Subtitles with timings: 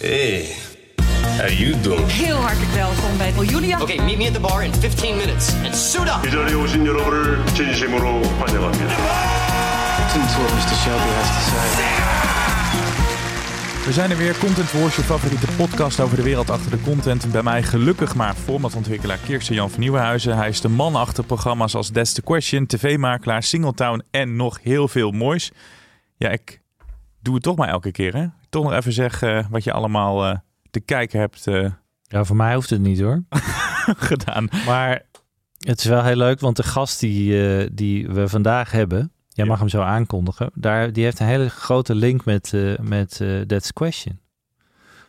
[0.00, 0.54] Hey,
[1.38, 2.06] how you doing?
[2.06, 3.80] Heel hartelijk welkom bij Julia.
[3.80, 6.26] Okay, meet me at the bar in 15 minutes and suit up.
[6.26, 8.94] 이 자리에 오신 여러분을 진심으로 환영합니다.
[9.98, 10.76] Listen to what Mr.
[10.82, 12.20] Shelby has to say.
[13.86, 17.32] We zijn er weer, Content Wars, je favoriete podcast over de wereld achter de content.
[17.32, 20.36] Bij mij gelukkig maar formatontwikkelaar Kirsten Jan van Nieuwenhuizen.
[20.36, 24.88] Hij is de man achter programma's als That's the Question, tv-makelaar, Singletown en nog heel
[24.88, 25.50] veel moois.
[26.16, 26.60] Ja, ik
[27.22, 28.26] doe het toch maar elke keer hè.
[28.55, 30.37] Toch nog even zeggen wat je allemaal eh,
[30.71, 31.71] te kijken hebt eh,
[32.03, 33.23] Ja, voor mij hoeft het niet hoor.
[34.09, 34.47] gedaan.
[34.65, 35.01] Maar
[35.59, 39.45] het is wel heel leuk, want de gast die, eh, die we vandaag hebben, jij
[39.45, 39.51] Ja.
[39.51, 43.41] mag hem zo aankondigen, daar, die heeft een hele grote link met, eh, met eh,
[43.41, 44.19] That's Question.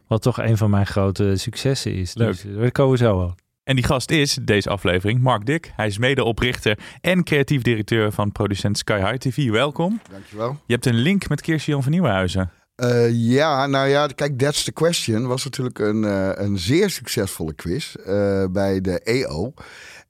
[0.07, 2.15] Wat toch een van mijn grote successen is.
[2.15, 2.29] Leuk.
[2.29, 3.41] Dus, eh, daar komen we zo op.
[3.65, 5.73] En die gast is deze aflevering Mark Dick.
[5.77, 9.51] Hij is medeoprichter en creatief directeur van producent Sky High TV.
[9.51, 10.01] Welkom.
[10.11, 10.57] Dankjewel.
[10.67, 12.51] Je hebt een link met Kirsten Jan van Nieuwenhuizen.
[12.77, 17.55] Eh, ja, nou ja, kijk, That's the Question was natuurlijk een, eh, een zeer succesvolle
[17.55, 19.53] quiz eh, bij de EO.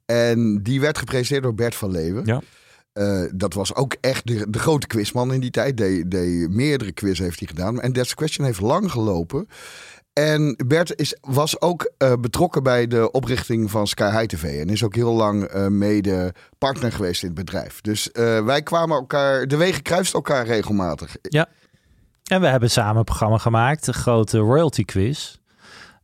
[0.04, 2.24] En die werd gepresenteerd door Bert van Leeuwen.
[2.24, 2.40] Ja.
[3.34, 5.76] Dat was ook echt de, de grote quizman in die tijd.
[5.76, 7.80] De, de meerdere quiz heeft hij gedaan.
[7.80, 9.48] En That's the Question heeft lang gelopen.
[10.12, 14.60] En Bert is, was ook betrokken bij de oprichting van Sky High TV.
[14.60, 17.80] En is ook heel lang mede partner geweest in het bedrijf.
[17.80, 18.08] Dus
[18.44, 21.16] wij kwamen elkaar, de wegen kruisten elkaar regelmatig.
[22.26, 25.36] En we hebben samen een programma gemaakt, de grote royalty quiz.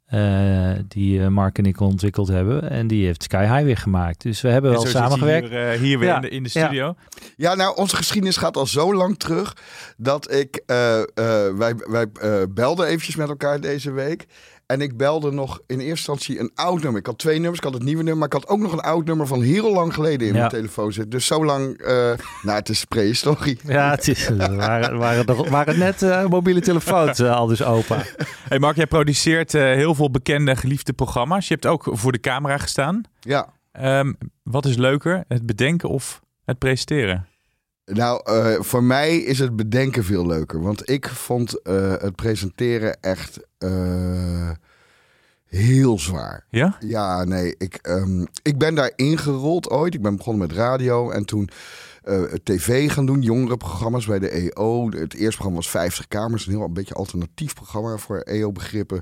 [0.06, 2.70] eh, die eh, Mark en ik ontwikkeld hebben.
[2.70, 4.22] En die heeft Sky High weer gemaakt.
[4.22, 5.48] Dus we hebben En wel zo zit hij samengewerkt.
[5.48, 6.14] Hier, eh, hier weer Ja.
[6.14, 6.64] in de, in de Ja.
[6.64, 6.94] studio.
[7.36, 9.56] Ja, nou, onze geschiedenis gaat al zo lang terug
[9.96, 10.62] dat ik.
[10.66, 11.06] eh, eh,
[11.56, 14.26] wij wij eh, belden eventjes met elkaar deze week.
[14.66, 17.00] En ik belde nog in eerste instantie een oud nummer.
[17.00, 17.58] Ik had twee nummers.
[17.58, 18.16] Ik had het nieuwe nummer.
[18.18, 20.38] Maar ik had ook nog een oud nummer van heel lang geleden in Ja.
[20.38, 21.10] mijn telefoon zitten.
[21.10, 21.76] Dus zo lang.
[21.78, 22.12] eh
[22.42, 23.58] nou, het is prehistorie.
[23.66, 24.98] Ja, het is, er waren,
[25.50, 28.02] waren, net eh, mobiele telefoons eh, al dus open.
[28.48, 31.48] Hey Mark, jij produceert eh, heel veel bekende, geliefde programma's.
[31.48, 33.02] Je hebt ook voor de camera gestaan.
[33.20, 33.46] Ja.
[33.72, 34.12] Ehm,
[34.42, 37.26] wat is leuker, het bedenken of het presenteren?
[37.84, 40.62] Nou, eh, voor mij is het bedenken veel leuker.
[40.62, 44.50] Want ik vond eh, het presenteren echt eh,
[45.46, 46.46] heel zwaar.
[46.50, 46.76] Ja?
[46.80, 49.94] Ja, nee, ik, ehm, ik ben daar ingerold ooit.
[49.94, 51.50] Ik ben begonnen met radio en toen
[52.02, 54.90] eh, tv gaan doen, jongerenprogramma's bij de EO.
[54.90, 59.00] Het eerste programma was 50 kamers, een heel een beetje alternatief programma voor EO-begrippen,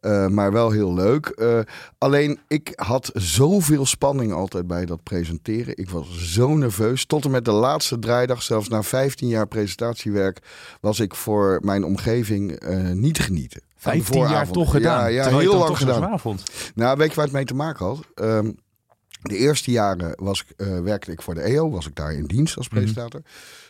[0.00, 1.26] Eh, maar wel heel leuk.
[1.26, 1.58] Eh,
[1.98, 5.76] alleen ik had zoveel spanning altijd bij dat presenteren.
[5.76, 7.06] Ik was zo nerveus.
[7.06, 10.38] Tot en met de laatste draaidag, zelfs na 15 jaar presentatiewerk,
[10.80, 12.60] was ik voor mijn omgeving
[12.92, 13.60] niet genieten.
[13.60, 15.12] Aan de 15 jaar toch gedaan.
[15.12, 16.18] Ja, heel lang gedaan.
[16.74, 17.98] Nou, weet je waar het mee te maken had?
[18.14, 18.50] Ehm,
[19.22, 22.24] de eerste jaren was, ik, eh, werkte ik voor de EO, was ik daar in
[22.24, 23.22] dienst als presentator.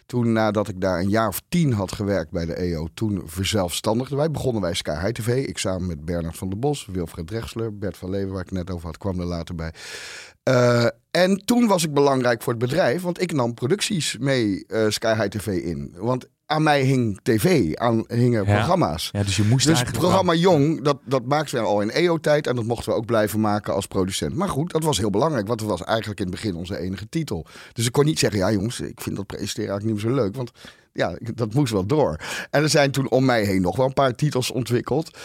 [0.06, 4.16] Toen, nadat ik daar een jaar of tien had gewerkt bij de EO, toen verzelfstandigden
[4.16, 4.30] wij.
[4.30, 5.46] Begonnen wij Sky High TV.
[5.46, 8.70] Ik samen met Bernard van der Bos, Wilfred Drexler, Bert van Leeuwen, waar ik net
[8.70, 9.72] over had, kwam er later bij.
[10.42, 14.88] Eh, en toen was ik belangrijk voor het bedrijf, want ik nam producties mee eh,
[14.88, 15.94] Sky High TV in.
[15.96, 16.26] Want
[16.58, 18.54] mij hing tv, aan hingen Ja.
[18.54, 19.08] programma's.
[19.12, 22.46] Ja, dus je moest Dus eigenlijk programma Jong, dat, dat maakten we al in EO-tijd.
[22.46, 24.34] En dat mochten we ook blijven maken als producent.
[24.34, 25.46] Maar goed, dat was heel belangrijk.
[25.46, 27.46] Want het was eigenlijk in het begin onze enige titel.
[27.72, 30.22] Dus ik kon niet zeggen, ja jongens, ik vind dat presenteren eigenlijk niet meer zo
[30.22, 30.36] leuk.
[30.36, 30.50] Want
[30.92, 32.16] ja, dat moest wel door.
[32.50, 35.18] En er zijn toen om mij heen nog wel een paar titels ontwikkeld.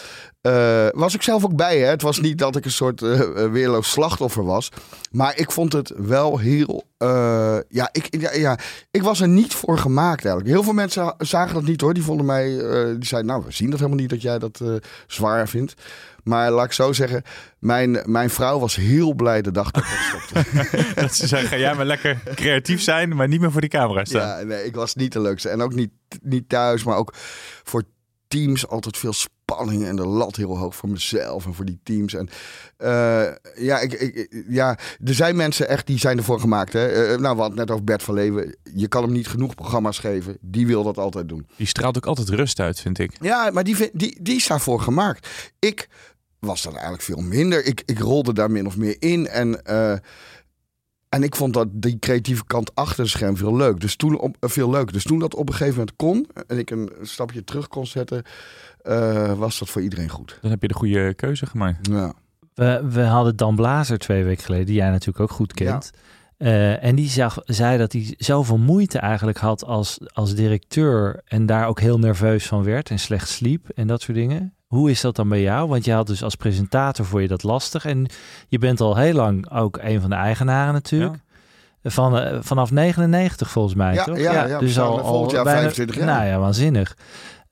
[0.46, 1.86] Eh, was ik zelf ook bij, hè?
[1.86, 4.72] Het was niet dat ik een soort eh, weerloos slachtoffer was.
[5.12, 6.84] Maar ik vond het wel heel...
[7.70, 8.60] ja, ik, ja, ja,
[8.92, 10.56] ik was er niet voor gemaakt eigenlijk.
[10.56, 11.94] Heel veel mensen zagen dat niet hoor.
[11.94, 12.48] Die vonden mij...
[12.96, 14.62] die zeiden, nou, we zien dat helemaal niet dat jij dat
[15.08, 15.74] zwaar vindt.
[16.24, 17.24] Maar laat ik zo zeggen,
[17.60, 20.44] mijn, mijn vrouw was heel blij de dag dat ik stopte.
[21.02, 24.06] Dat ze zeggen, ga jij maar lekker creatief zijn, maar niet meer voor die camera
[24.06, 24.40] staan.
[24.40, 25.50] Ja, nee, ik was niet de leukste.
[25.50, 25.92] En ook niet,
[26.22, 27.14] niet thuis, maar ook
[27.64, 27.84] voor
[28.28, 29.14] teams altijd veel
[29.46, 32.14] spanning en de lat heel hoog voor mezelf en voor die teams.
[32.14, 32.30] En
[32.78, 33.26] eh,
[33.56, 36.74] ja, ik, ik, ja, er zijn mensen echt die zijn ervoor gemaakt.
[36.74, 36.88] Hè?
[36.88, 38.56] Eh, nou, we hadden het net over Bert van Leeuwen.
[38.74, 40.38] Je kan hem niet genoeg programma's geven.
[40.42, 41.48] Die wil dat altijd doen.
[41.56, 43.12] Die straalt ook altijd rust uit, vind ik.
[43.22, 45.28] Ja, maar die, die, die is daarvoor gemaakt.
[45.60, 45.88] Ik
[46.40, 47.66] was dat eigenlijk veel minder.
[47.66, 49.28] Ik, ik rolde daar min of meer in.
[49.28, 49.94] En, eh,
[51.16, 53.80] En ik vond dat die creatieve kant achter het scherm veel leuk.
[53.80, 54.94] Dus toen op, eh, veel leuk.
[54.94, 58.24] Dus toen dat op een gegeven moment kon en ik een stapje terug kon zetten,
[58.82, 60.38] eh, was dat voor iedereen goed.
[60.42, 61.88] Dan heb je de goede keuze gemaakt.
[61.88, 62.14] Ja.
[62.54, 65.92] We, we hadden Dan Blazer twee weken geleden, die jij natuurlijk ook goed kent.
[66.38, 71.46] Eh, en die zag, zei dat hij zoveel moeite eigenlijk had als, als directeur en
[71.46, 74.55] daar ook heel nerveus van werd en slecht sliep en dat soort dingen.
[74.66, 75.68] Hoe is dat dan bij jou?
[75.70, 78.08] Want je had dus als presentator voor je dat lastig en
[78.48, 81.24] je bent al heel lang ook een van de eigenaren natuurlijk.
[81.84, 84.18] Van, eh, vanaf 99 volgens mij, Ja, toch?
[84.18, 86.06] ja, ja, we staan volgend jaar 25 jaar.
[86.06, 86.98] Nou ja, waanzinnig.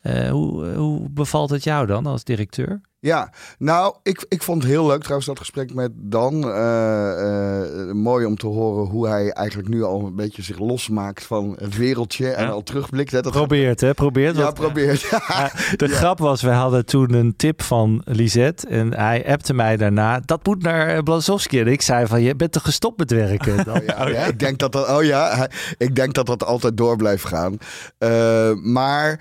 [0.01, 2.81] Eh, hoe, hoe bevalt het jou dan als directeur?
[3.03, 6.44] Ja, nou, ik, ik vond het heel leuk trouwens dat gesprek met Dan.
[6.50, 11.23] Eh, eh, mooi om te horen hoe hij eigenlijk nu al een beetje zich losmaakt
[11.25, 12.50] van het wereldje en Ja.
[12.51, 13.11] al terugblikt.
[13.11, 13.94] Hè, dat Probeert, hè?
[13.94, 14.35] Probeert.
[14.38, 15.01] Ja, probeert.
[15.01, 19.77] Ja, de grap was, we hadden toen een tip van Lisette en hij appte mij
[19.77, 21.59] daarna, dat moet naar Blazowski.
[21.59, 23.55] En ik zei van, je bent toch gestopt met werken?
[23.65, 26.44] Dan- Oh ja, ja, ik denk dat dat, oh ja, hij- ik denk dat dat
[26.44, 27.57] altijd door blijft gaan.
[27.97, 29.19] Eh, maar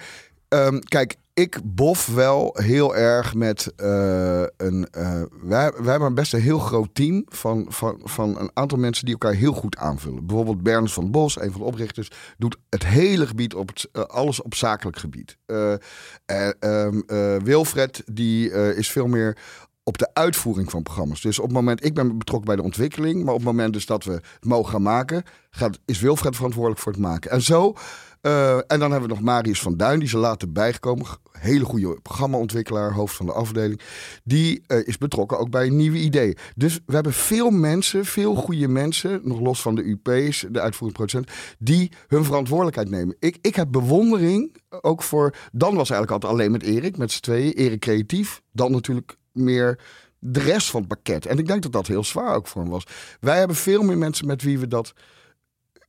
[0.48, 4.88] ehm, kijk, ik bof wel heel erg met eh, een.
[4.90, 9.04] eh, wij, wij hebben best een heel groot team van, van, van een aantal mensen
[9.04, 10.26] die elkaar heel goed aanvullen.
[10.26, 14.02] Bijvoorbeeld Berns van Bos, een van de oprichters, doet het hele gebied op het, eh,
[14.02, 15.36] alles op zakelijk gebied.
[15.46, 19.36] Eh, eh, ehm, eh, Wilfred, die is veel meer
[19.84, 21.20] op de uitvoering van programma's.
[21.20, 23.86] Dus op het moment, ik ben betrokken bij de ontwikkeling, maar op het moment dus
[23.86, 27.30] dat we het mogen gaan maken, gaat, is Wilfred verantwoordelijk voor het maken.
[27.30, 27.74] En zo,
[28.22, 31.06] eh, en dan hebben we nog Marius van Duin, die is er later bijgekomen.
[31.32, 33.80] Hele goede programmaontwikkelaar, hoofd van de afdeling.
[34.24, 36.36] Die eh, is betrokken ook bij nieuwe ideeën.
[36.56, 40.96] Dus we hebben veel mensen, veel goede mensen, nog los van de UP's, de uitvoerend
[40.96, 43.16] producent, die hun verantwoordelijkheid nemen.
[43.18, 45.34] Ik, ik heb bewondering ook voor.
[45.52, 47.52] Dan was eigenlijk altijd alleen met Erik, met z'n tweeën.
[47.52, 49.78] Erik creatief, dan natuurlijk meer
[50.18, 51.26] de rest van het pakket.
[51.26, 52.86] En ik denk dat dat heel zwaar ook voor hem was.
[53.20, 54.92] Wij hebben veel meer mensen met wie we dat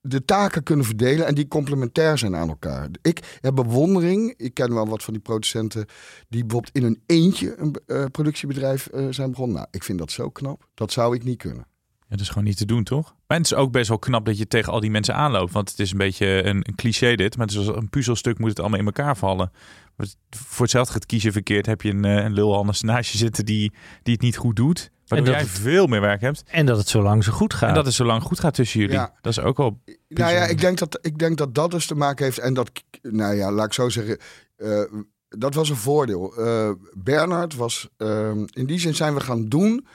[0.06, 2.90] de taken kunnen verdelen en die complementair zijn aan elkaar.
[3.02, 4.34] Ik heb bewondering.
[4.38, 5.86] Ik ken wel wat van die producenten
[6.30, 9.56] die bijvoorbeeld in een eentje een eh, productiebedrijf eh, zijn begonnen.
[9.56, 10.68] Nou, ik vind dat zo knap.
[10.74, 11.68] Dat zou ik niet kunnen.
[12.08, 13.16] Dat is gewoon niet te doen, toch?
[13.28, 15.52] Maar het is ook best wel knap dat je tegen al die mensen aanloopt.
[15.52, 17.38] Want het is een beetje een, een cliché dit.
[17.38, 19.52] Maar het is als een puzzelstuk moet het allemaal in elkaar vallen.
[20.30, 21.66] Voor hetzelfde gaat kiezen verkeerd.
[21.66, 23.74] Heb je een, eh, een lul anders naast je zitten die,
[24.04, 24.92] die het niet goed doet.
[25.08, 26.44] Waardoor dat jij het- veel meer werk hebt.
[26.48, 27.70] En dat het zo lang zo goed gaat.
[27.70, 28.96] En dat het zo lang goed gaat tussen jullie.
[28.96, 29.14] Ja.
[29.22, 29.80] Dat is ook wel...
[30.08, 32.38] Nou ja, ik denk dat, ik denk dat dat dus te maken heeft.
[32.40, 32.72] En dat,
[33.02, 34.18] nou ja, laat ik zo zeggen.
[34.56, 34.82] eh,
[35.38, 36.36] dat was een voordeel.
[36.36, 37.90] Eh Bernard was.
[37.98, 39.86] ehm, in die zin zijn we gaan doen.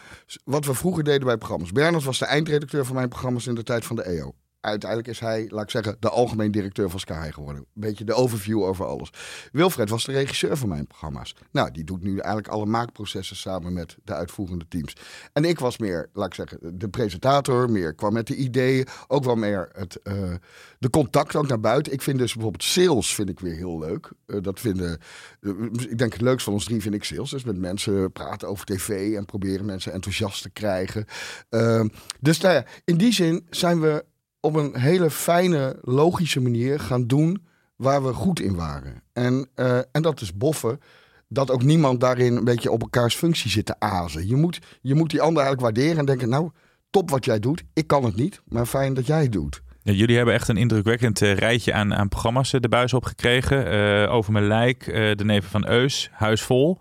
[0.44, 1.72] wat we vroeger deden bij programma's.
[1.72, 4.34] Bernard was de eindredacteur van mijn programma's in de tijd van de EO.
[4.60, 7.62] Uiteindelijk is hij, laat ik zeggen, de algemeen directeur van Sky geworden.
[7.62, 9.12] Een beetje de overview over alles.
[9.52, 11.34] Wilfred was de regisseur van mijn programma's.
[11.50, 14.92] Nou, die doet nu eigenlijk alle maakprocessen samen met de uitvoerende teams.
[15.32, 17.70] En ik was meer, laat ik zeggen, de presentator.
[17.70, 18.86] Meer kwam met de ideeën.
[19.06, 20.34] Ook wel meer het, eh,
[20.78, 21.92] de contact ook naar buiten.
[21.92, 24.10] Ik vind dus bijvoorbeeld sales vind ik weer heel leuk.
[24.26, 24.98] Eh, dat vinden,
[25.40, 25.50] eh,
[25.88, 27.30] ik denk het leukste van ons drie vind ik sales.
[27.30, 31.04] Dus met mensen praten over tv en proberen mensen enthousiast te krijgen.
[31.48, 31.88] Ehm,
[32.20, 34.04] dus nou ja, in die zin zijn we
[34.40, 37.46] op een hele fijne, logische manier gaan doen
[37.76, 39.02] waar we goed in waren.
[39.12, 40.80] En, eh, en dat is boffen.
[41.28, 44.28] Dat ook niemand daarin een beetje op elkaars functie zit te azen.
[44.28, 46.50] Je moet, je moet die ander eigenlijk waarderen en denken: Nou,
[46.90, 47.62] top wat jij doet.
[47.72, 49.62] Ik kan het niet, maar fijn dat jij het doet.
[49.82, 53.70] Ja, jullie hebben echt een indrukwekkend eh, rijtje aan, aan programma's eh, de buis opgekregen.
[53.70, 56.78] Eh, Over mijn lijk, De Neven van Eus, Huis Vol.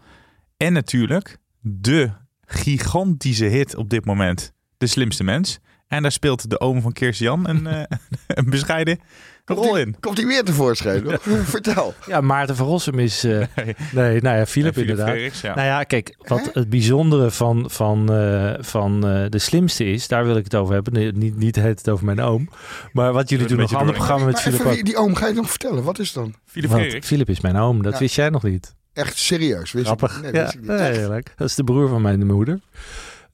[0.57, 2.11] En natuurlijk de
[2.45, 4.53] gigantische hit op dit moment.
[4.77, 5.59] De Slimste Mens.
[5.87, 7.81] En daar speelt de oom van Kirsten-Jan een, eh,
[8.27, 8.99] een bescheiden
[9.45, 9.95] rol in.
[9.99, 11.03] Komt hij weer tevoorschijn?
[11.55, 11.93] Vertel.
[12.05, 13.23] Ja, Maarten van Rossum is...
[13.23, 13.45] eh,
[13.91, 15.39] nee, nou ja, Philip inderdaad.
[15.41, 15.55] Ja.
[15.55, 20.25] Nou ja, kijk, wat het bijzondere van, van, eh, van eh, de slimste is, daar
[20.25, 20.93] wil ik het over hebben.
[20.93, 22.49] Nee, niet, niet het over mijn oom.
[22.93, 24.85] Maar wat jullie doen, nog een ander programma met Philip ook.
[24.85, 25.83] die oom, ga je nog vertellen?
[25.83, 26.33] Wat is dan?
[26.45, 27.03] Philip.
[27.03, 27.99] Philip is mijn oom, dat Ja.
[27.99, 28.75] wist jij nog niet.
[28.93, 29.71] Echt serieus?
[29.71, 30.15] Wist Grappig.
[30.17, 30.69] Ik, nee, ja, wist ik niet.
[30.69, 31.33] nee, heerlijk.
[31.35, 32.59] Dat is de broer van mijn moeder.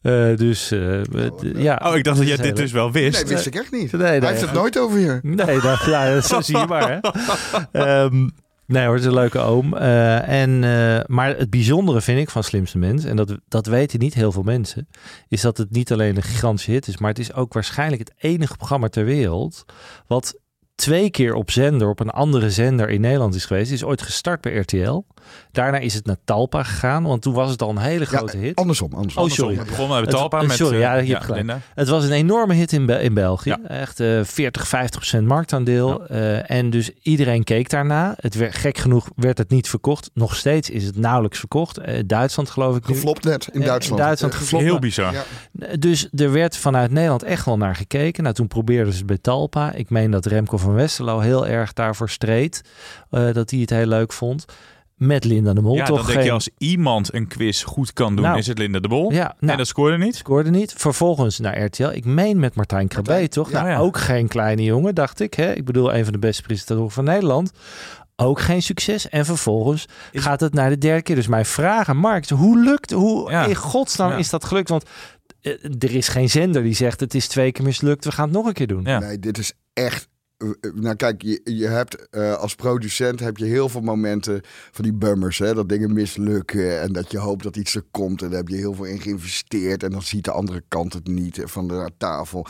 [0.03, 1.81] Eh, dus, eh, d- ja.
[1.85, 3.23] Oh, ik dacht dat jij dit dus wel wist.
[3.23, 3.91] Nee, wist ik echt niet.
[3.91, 5.19] Nee, nee, Hij heeft het nooit over hier.
[5.23, 6.99] Nee, dat, ja, zo zie je maar.
[7.01, 7.09] Hè.
[7.71, 8.29] Ehm,
[8.65, 9.73] nee hoor, het is een leuke oom.
[9.77, 13.99] Eh, en, eh, maar het bijzondere vind ik van Slimste Mens, en dat, dat weten
[13.99, 14.87] niet heel veel mensen,
[15.27, 18.13] is dat het niet alleen een gigantische hit is, maar het is ook waarschijnlijk het
[18.17, 19.65] enige programma ter wereld
[20.07, 20.39] wat
[20.75, 23.65] twee keer op zender, op een andere zender in Nederland is geweest.
[23.67, 25.01] Die is ooit gestart bij RTL.
[25.51, 28.55] Daarna is het naar Talpa gegaan, want toen was het al een hele grote hit.
[28.55, 29.23] Andersom, andersom.
[29.23, 29.57] Oh, sorry.
[29.57, 31.45] We begonnen met Het- Talpa het- met sorry, eh, ja, je hebt gelijk.
[31.45, 31.59] Linda.
[31.75, 33.49] Het was een enorme hit in, Be- in België.
[33.49, 33.59] Ja.
[33.67, 36.05] Echt eh 40, 50 procent marktaandeel.
[36.07, 38.13] Eh, en dus iedereen keek daarna.
[38.19, 40.09] Het werd, gek genoeg werd het niet verkocht.
[40.13, 41.77] Nog steeds is het nauwelijks verkocht.
[41.77, 42.93] Eh, Duitsland geloof ik nu.
[42.95, 43.99] Geflopt net in Eh, Duitsland.
[43.99, 44.63] in Duitsland Eh, geflopt.
[44.63, 45.13] Heel bizar.
[45.13, 45.23] Ja.
[45.79, 48.23] Dus er werd vanuit Nederland echt wel naar gekeken.
[48.23, 49.71] Nou, toen probeerden ze het bij Talpa.
[49.71, 52.61] Ik meen dat Remco van Westerlo heel erg daarvoor streed.
[53.09, 54.45] eh, dat hij het heel leuk vond.
[54.95, 55.75] Met Linda de Mol.
[55.75, 56.25] Ja, toch dan denk geen...
[56.27, 58.37] je als iemand een quiz goed kan doen, Nou.
[58.37, 59.11] is het Linda de Bol.
[59.11, 60.15] Ja, nou, en dat scoorde niet.
[60.15, 60.73] scoorde niet.
[60.77, 61.83] Vervolgens naar RTL.
[61.89, 63.51] Ik meen met Martijn Krabbe, Martijn, toch?
[63.51, 63.57] ja.
[63.61, 63.77] Nou, Ja.
[63.77, 65.33] Ook geen kleine jongen, dacht ik.
[65.33, 65.53] Hè?
[65.53, 67.51] Ik bedoel, een van de beste presentatoren van Nederland.
[68.15, 69.09] Ook geen succes.
[69.09, 71.15] En vervolgens Is- gaat het naar de derde keer.
[71.15, 73.45] Dus mijn vraag aan Mark, hoe lukt, hoe Ja.
[73.45, 74.17] in godsnaam Ja.
[74.17, 74.69] is dat gelukt?
[74.69, 74.83] Want
[75.41, 78.33] eh, er is geen zender die zegt het is twee keer mislukt, we gaan het
[78.33, 78.83] nog een keer doen.
[78.83, 78.99] Ja.
[78.99, 80.07] Nee, dit is echt.
[80.43, 84.83] Eh, eh, Nou kijk, je, hebt eh, als producent heb je heel veel momenten van
[84.83, 88.27] die bummers, hè, dat dingen mislukken en dat je hoopt dat iets er komt en
[88.29, 91.41] daar heb je heel veel in geïnvesteerd en dan ziet de andere kant het niet
[91.43, 92.47] van de tafel.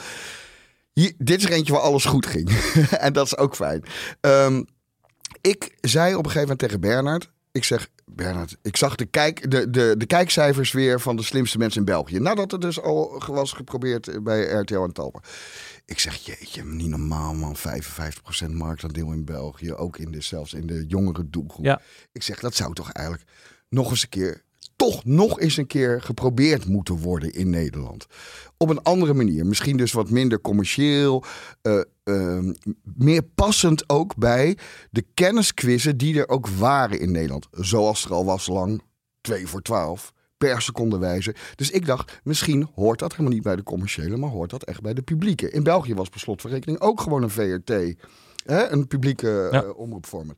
[1.17, 2.49] Dit is eentje waar alles goed ging
[2.99, 3.83] en dat is ook fijn.
[4.19, 4.63] Ehm,
[5.41, 9.51] ik zei op een gegeven moment tegen Bernard, ik zeg Bernard, ik zag de, kijk,
[9.51, 12.19] de, de, de kijkcijfers weer van de slimste mensen in België.
[12.19, 15.19] Nadat het dus al was geprobeerd bij RTL en Talpa.
[15.85, 19.73] Ik zeg, jeetje, niet normaal man, 55% marktaandeel in België.
[19.73, 21.65] Ook in de, zelfs in de jongere doelgroep.
[21.65, 21.81] Ja.
[22.11, 23.29] Ik zeg, dat zou toch eigenlijk
[23.69, 24.43] nog eens een keer,
[24.75, 28.05] toch nog eens een keer geprobeerd moeten worden in Nederland.
[28.57, 29.45] Op een andere manier.
[29.45, 31.23] Misschien dus wat minder commercieel.
[31.61, 34.57] eh, ehm, meer passend ook bij
[34.91, 37.47] de kennisquizzen die er ook waren in Nederland.
[37.51, 38.81] Zoals er al was lang,
[39.21, 40.13] 2 voor 12
[40.47, 41.35] per seconde wijze.
[41.55, 44.81] Dus ik dacht, misschien hoort dat helemaal niet bij de commerciële, maar hoort dat echt
[44.81, 45.51] bij de publieke.
[45.51, 47.69] In België was per slot van rekening ook gewoon een VRT,
[48.45, 49.63] hè, een publieke Ja.
[49.63, 50.35] eh, omroepvorm.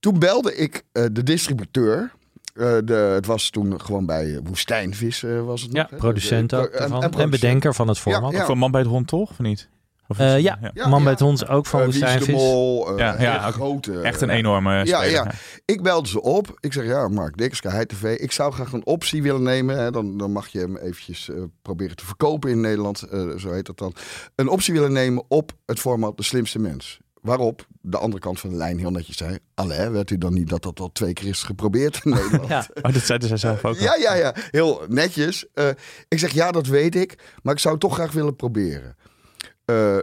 [0.00, 2.12] Toen belde ik eh, de distributeur.
[2.54, 5.90] Eh, de, het was toen gewoon bij Woestijnvis eh, was het Ja, nog.
[5.90, 5.96] hè?
[5.96, 6.68] producent De- ook
[7.14, 8.32] en- bedenker van het format.
[8.32, 8.44] Ja, ja.
[8.44, 9.68] Voor Man bij het Hond toch, of niet?
[10.08, 11.02] Of Eh, ja, Ja, Man ja.
[11.04, 12.32] bij het Hond ook van Wie is de.
[12.32, 14.00] Mol, eh, Ja, ja, grote.
[14.00, 15.10] Echt een enorme ja, speler.
[15.10, 15.30] ja.
[15.64, 16.56] Ik belde ze op.
[16.60, 18.18] Ik zeg, ja, Mark Dikkers, Sky TV.
[18.18, 19.78] Ik zou graag een optie willen nemen.
[19.78, 19.90] Hè.
[19.90, 23.02] Dan, dan mag je hem eventjes eh, proberen te verkopen in Nederland.
[23.02, 23.94] eh, zo heet dat dan.
[24.34, 27.00] Een optie willen nemen op het format De Slimste Mens.
[27.20, 29.38] Waarop de andere kant van de lijn heel netjes zei...
[29.54, 32.48] Allee, weet u dan niet dat dat al twee keer is geprobeerd in Nederland?
[32.48, 32.66] Ja.
[32.82, 33.76] Oh, dat zeiden zij zelf ook.
[33.76, 33.82] al.
[33.82, 34.34] Ja, ja, ja.
[34.50, 35.46] Heel netjes.
[35.54, 35.68] Eh,
[36.08, 37.18] ik zeg, ja, dat weet ik.
[37.42, 38.96] Maar ik zou het toch graag willen proberen.
[39.64, 39.96] Eh,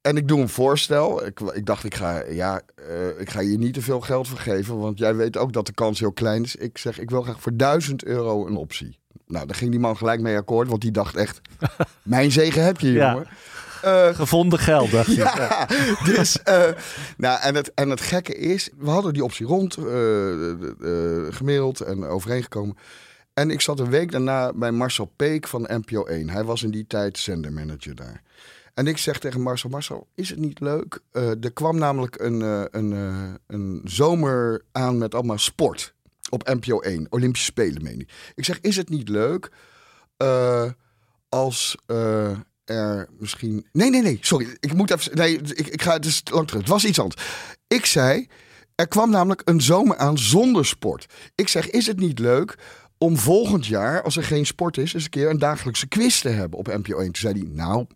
[0.00, 1.26] en ik doe een voorstel.
[1.26, 4.38] Ik, ik dacht, ik ga, ja, eh, ik ga je niet te veel geld voor
[4.38, 4.78] geven.
[4.78, 6.56] Want jij weet ook dat de kans heel klein is.
[6.56, 8.98] Ik zeg, ik wil graag voor 1000 euro een optie.
[9.26, 10.68] Nou, daar ging die man gelijk mee akkoord.
[10.68, 11.40] Want die dacht echt,
[12.02, 13.10] mijn zegen heb je, Ja.
[13.10, 13.26] jongen.
[13.82, 15.16] Eh, Gevonden geld, dacht ik.
[15.24, 15.66] ja,
[16.04, 16.38] dus,
[17.16, 19.74] nou, en het, en het gekke is, we hadden die optie rond,
[21.34, 22.76] gemaild en overeengekomen.
[23.34, 26.30] En ik zat een week daarna bij Marcel Peek van NPO 1.
[26.30, 28.22] Hij was in die tijd zendermanager daar.
[28.74, 31.00] En ik zeg tegen Marcel, Marcel, is het niet leuk?
[31.12, 35.94] Eh, er kwam namelijk een, eh, een, eh, een zomer aan met allemaal sport
[36.28, 37.06] op NPO 1.
[37.10, 38.32] Olympische Spelen, meen ik.
[38.34, 39.50] Ik zeg, is het niet leuk
[41.28, 41.78] als
[42.64, 43.66] er misschien...
[43.72, 44.56] Nee, nee, nee, sorry.
[44.60, 45.16] Ik moet even...
[45.16, 45.92] Nee, ik, ik ga...
[45.92, 46.62] Het is lang terug.
[46.62, 47.22] Het was iets anders.
[47.66, 48.28] Ik zei...
[48.74, 51.06] Er kwam namelijk een zomer aan zonder sport.
[51.34, 52.58] Ik zeg, is het niet leuk
[52.98, 56.28] om volgend jaar, als er geen sport is, eens een keer een dagelijkse quiz te
[56.28, 57.04] hebben op NPO 1?
[57.04, 57.86] Toen zei hij, nou,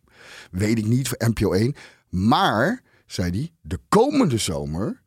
[0.51, 1.75] weet ik niet voor NPO 1.
[2.09, 5.03] Maar, zei hij, de komende zomer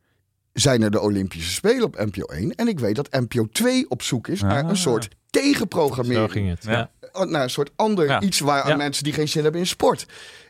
[0.52, 2.54] zijn er de Olympische Spelen op NPO 1.
[2.54, 4.68] En ik weet dat NPO 2 op zoek is naar Ah.
[4.68, 6.26] een soort tegenprogrammering.
[6.26, 6.64] Zo ging het.
[6.64, 6.90] Ja.
[7.12, 8.20] Nou, een soort ander Ja.
[8.20, 8.76] iets waar aan Ja.
[8.76, 10.06] mensen die geen zin hebben in sport.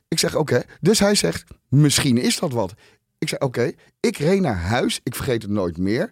[0.08, 0.62] Ik zeg oké.
[0.80, 2.74] Dus hij zegt, misschien is dat wat.
[3.18, 3.72] Ik zeg oké.
[4.00, 5.00] Ik reed naar huis.
[5.02, 6.10] Ik vergeet het nooit meer.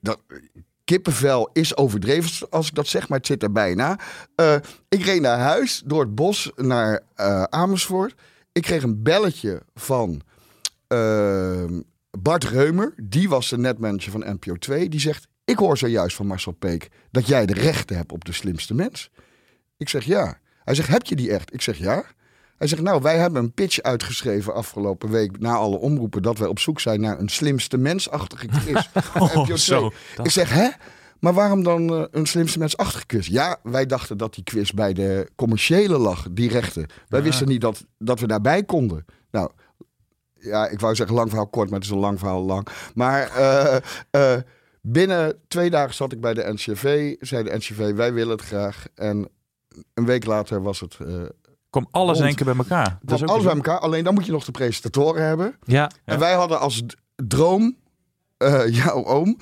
[0.00, 0.20] Dat,
[0.84, 3.98] kippenvel is overdreven als ik dat zeg, maar het zit er bijna.
[4.34, 4.56] Eh,
[4.88, 8.14] ik reed naar huis door het bos naar eh, Amersfoort.
[8.52, 10.20] Ik kreeg een belletje van
[10.86, 11.80] ehm,
[12.18, 12.94] Bart Reumer.
[12.96, 14.88] Die was de netmanager van NPO 2.
[14.88, 18.32] Die zegt, ik hoor zojuist van Marcel Peek dat jij de rechten hebt op de
[18.32, 19.10] slimste mens.
[19.76, 20.38] Ik zeg ja.
[20.64, 21.54] Hij zegt, heb je die echt?
[21.54, 22.04] Ik zeg ja.
[22.62, 26.48] Hij zegt, nou, wij hebben een pitch uitgeschreven afgelopen week na alle omroepen dat wij
[26.48, 28.88] op zoek zijn naar een slimste mensachtige quiz.
[28.94, 29.56] voor NPO 2.
[29.56, 29.92] zo.
[30.16, 30.68] Dat- Ik zeg, hè?
[31.20, 33.26] Maar waarom dan eh, een slimste mensachtige quiz?
[33.26, 36.86] Ja, wij dachten dat die quiz bij de commerciële lag, die rechten.
[37.08, 39.04] Wij wisten niet dat, dat we daarbij konden.
[39.30, 39.50] Nou,
[40.34, 42.66] ja, ik wou zeggen lang verhaal kort, maar het is een lang verhaal lang.
[42.94, 43.76] Maar eh,
[44.10, 44.40] eh,
[44.80, 47.14] binnen twee dagen zat ik bij de NCV.
[47.20, 48.84] Zei de NCV, wij willen het graag.
[48.94, 49.28] En
[49.94, 50.98] een week later was het
[51.72, 52.98] Kwam alles in één keer bij elkaar.
[53.02, 53.78] Dat is ook alles bij elkaar.
[53.78, 55.56] Alleen dan moet je nog de presentatoren hebben.
[55.64, 56.82] Ja, En wij hadden als
[57.16, 57.76] droom,
[58.36, 59.38] eh, jouw oom,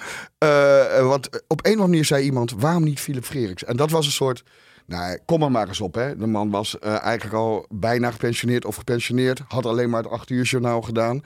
[1.08, 3.64] want op een of andere manier zei iemand, waarom niet Philip Freriks?
[3.64, 4.42] En dat was een soort,
[4.86, 5.94] nou, kom er maar eens op.
[5.94, 6.16] Hè.
[6.16, 10.30] De man was eh, eigenlijk al bijna gepensioneerd of gepensioneerd, had alleen maar het acht
[10.30, 11.22] uur journaal gedaan.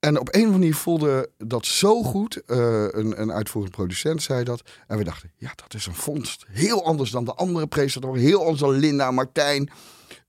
[0.00, 2.42] En op een of andere manier voelde dat zo goed.
[2.46, 2.56] Eh,
[2.88, 4.62] een, een uitvoerend producent zei dat.
[4.86, 6.44] En we dachten, ja, dat is een vondst.
[6.48, 8.22] Heel anders dan de andere presentatoren.
[8.22, 9.70] Heel anders dan Linda, Martijn.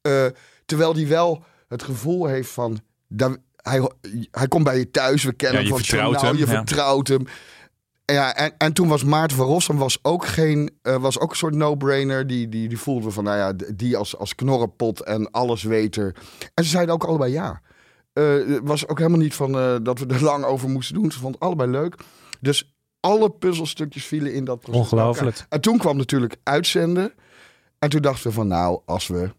[0.02, 0.26] Eh,
[0.66, 2.80] terwijl die wel het gevoel heeft van...
[3.56, 3.90] hij,
[4.32, 6.52] hij komt bij je thuis, we kennen Ja, je hem van vertrouwt journaal, hem, je
[6.52, 6.58] ja.
[6.58, 7.28] vertrouwt hem.
[8.06, 11.30] En Ja, en, en toen was Maarten van Rossum was ook, geen, eh, was ook
[11.30, 12.28] een soort no-brainer.
[12.28, 16.16] Die, die, die voelden we van, nou ja, die als, als knorrenpot en allesweter.
[16.54, 17.62] En ze zeiden ook allebei ja.
[18.14, 21.12] Eh, Het was ook helemaal niet van eh, dat we er lang over moesten doen.
[21.12, 21.96] Ze vonden het allebei leuk.
[22.42, 24.80] Dus alle puzzelstukjes vielen in dat proces.
[24.82, 25.46] Ongelooflijk.
[25.50, 27.14] En toen kwam natuurlijk uitzenden.
[27.80, 29.30] En toen dachten we van, nou, als we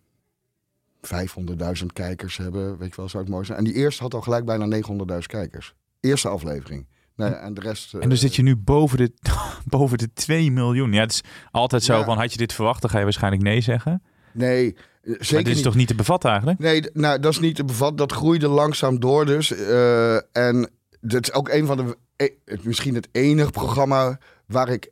[1.80, 3.58] 500.000 kijkers hebben, weet je wel, zou het mooi zijn.
[3.58, 4.80] En die eerste had al gelijk bijna
[5.12, 5.74] 900.000 kijkers.
[6.00, 6.86] Eerste aflevering.
[7.16, 7.94] Ja, en de rest...
[7.94, 9.12] En dan zit je nu boven de,
[9.64, 10.92] boven de 2 miljoen.
[10.92, 12.04] Ja, het is altijd zo Ja.
[12.04, 14.02] van, had je dit verwacht, dan ga je waarschijnlijk nee zeggen.
[14.32, 15.64] Nee, eh, zeker maar dit is niet.
[15.64, 16.60] toch niet te bevatten eigenlijk?
[16.60, 17.96] Nee, nou, dat is niet te bevatten.
[17.96, 19.52] Dat groeide langzaam door dus.
[19.52, 20.70] Eh, en
[21.00, 21.96] dat is ook een van de...
[22.16, 24.90] e- misschien het enige programma waar ik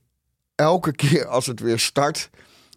[0.54, 2.30] elke keer als het weer start...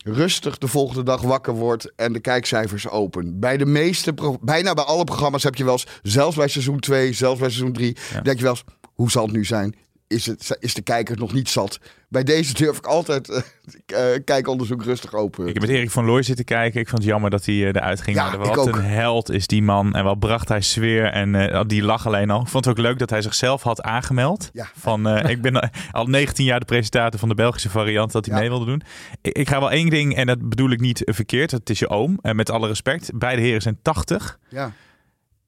[0.04, 3.40] rustig de volgende dag wakker word en de kijkcijfers open.
[3.40, 5.88] Bij de meeste, bijna bij alle programma's heb je wel eens...
[6.02, 7.98] zelfs bij seizoen 2, zelfs bij seizoen 3...
[8.14, 8.22] Ja.
[8.22, 8.64] denk je wel eens,
[8.94, 9.76] hoe zal het nu zijn?
[10.12, 11.80] Is, het, is de kijker nog niet zat?
[12.08, 13.44] Bij deze durf ik altijd
[13.86, 15.48] eh, kijkonderzoek rustig open.
[15.48, 16.80] Ik heb met Erik van Looy zitten kijken.
[16.80, 18.16] Ik vond het jammer dat hij eh, eruit ging.
[18.18, 18.76] Ja, maar ik wat ook.
[18.76, 19.96] een held is die man.
[19.96, 21.06] En wat bracht hij sfeer.
[21.06, 22.42] En die lag alleen al.
[22.42, 24.50] Ik vond het ook leuk dat hij zichzelf had aangemeld.
[24.54, 24.68] Ja.
[24.78, 28.12] Van, ik ben al 19 jaar de presentator van de Belgische variant.
[28.12, 28.40] Dat hij Ja.
[28.42, 28.82] mee wilde doen.
[29.22, 30.16] Ik, ik ga wel één ding.
[30.16, 31.52] En dat bedoel ik niet verkeerd.
[31.52, 32.18] Het is je oom.
[32.22, 33.10] En met alle respect.
[33.14, 34.40] Beide heren zijn 80.
[34.50, 34.72] Ja.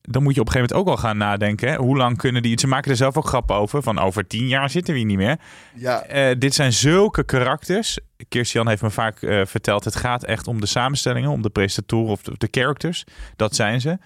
[0.10, 1.69] Dan moet je op een gegeven moment ook al gaan nadenken.
[1.69, 1.75] Hè?
[1.75, 2.60] Hoe lang kunnen die...
[2.60, 3.81] Ze maken er zelf ook grappen over.
[3.81, 5.38] Van over 10 jaar zitten we hier niet meer.
[5.75, 8.00] Ja, Eh, dit zijn zulke karakters.
[8.29, 12.12] Kirstian heeft me vaak eh, verteld, het gaat echt om de samenstellingen, om de presentatoren
[12.12, 13.03] of de, de characters.
[13.36, 13.98] Dat zijn ze.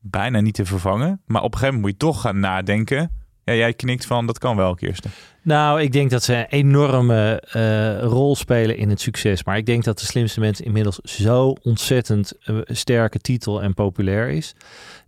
[0.00, 1.20] Bijna niet te vervangen.
[1.26, 3.20] Maar op een gegeven moment moet je toch gaan nadenken.
[3.44, 5.10] Ja, jij knikt van, dat kan wel, Kirsten.
[5.42, 9.44] Nou, ik denk dat ze een enorme eh, rol spelen in het succes.
[9.44, 12.32] Maar ik denk dat de slimste mensen inmiddels zo ontzettend
[12.64, 14.54] sterke titel en populair is.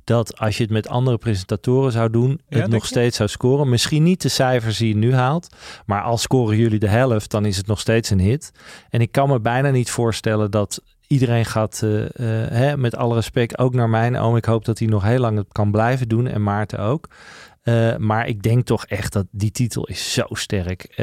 [0.05, 3.69] Dat als je het met andere presentatoren zou doen, het nog steeds zou scoren.
[3.69, 5.57] Misschien niet de cijfers die je nu haalt.
[5.87, 8.53] Maar als scoren jullie de helft, dan is het nog steeds een hit.
[8.91, 13.15] En ik kan me bijna niet voorstellen dat iedereen gaat, eh, eh, hè, met alle
[13.15, 14.37] respect, ook naar mijn oom.
[14.37, 16.27] Ik hoop dat hij nog heel lang het kan blijven doen.
[16.27, 17.09] En Maarten ook.
[17.63, 21.03] Eh, maar ik denk toch echt dat die titel is zo sterk.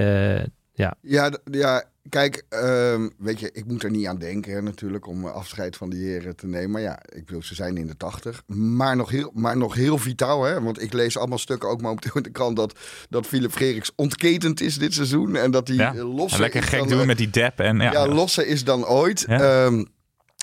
[0.82, 0.96] Ja.
[1.02, 5.26] Ja, ja kijk, ehm, weet je, ik moet er niet aan denken hè, natuurlijk om
[5.26, 6.72] eh, afscheid van die heren te nemen.
[6.72, 8.44] Maar ja, ik bedoel, ze zijn in de tachtig.
[8.48, 10.62] Maar nog heel, maar nog heel vitaal, hè.
[10.62, 14.62] Want ik lees allemaal stukken, ook momenteel in de krant, dat, dat Philip Freriks ontketend
[14.62, 15.36] is dit seizoen.
[15.36, 15.94] En dat hij Ja.
[15.96, 17.60] eh, losser Lekker is gek dan, doen met die dap.
[17.60, 19.24] En, ja, ja, losser is dan ooit.
[19.28, 19.66] Ja.
[19.66, 19.84] Ehm,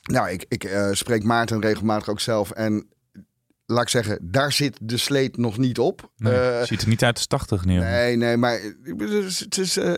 [0.03, 2.51] nou, ik, ik eh, spreek Maarten regelmatig ook zelf.
[2.51, 2.87] En
[3.71, 6.11] laat ik zeggen, daar zit de sleet nog niet op.
[6.17, 7.81] Nee, Eh, ziet er niet uit als 80 nieuw.
[7.81, 8.61] Nee, nee, maar
[9.39, 9.93] het is, eh,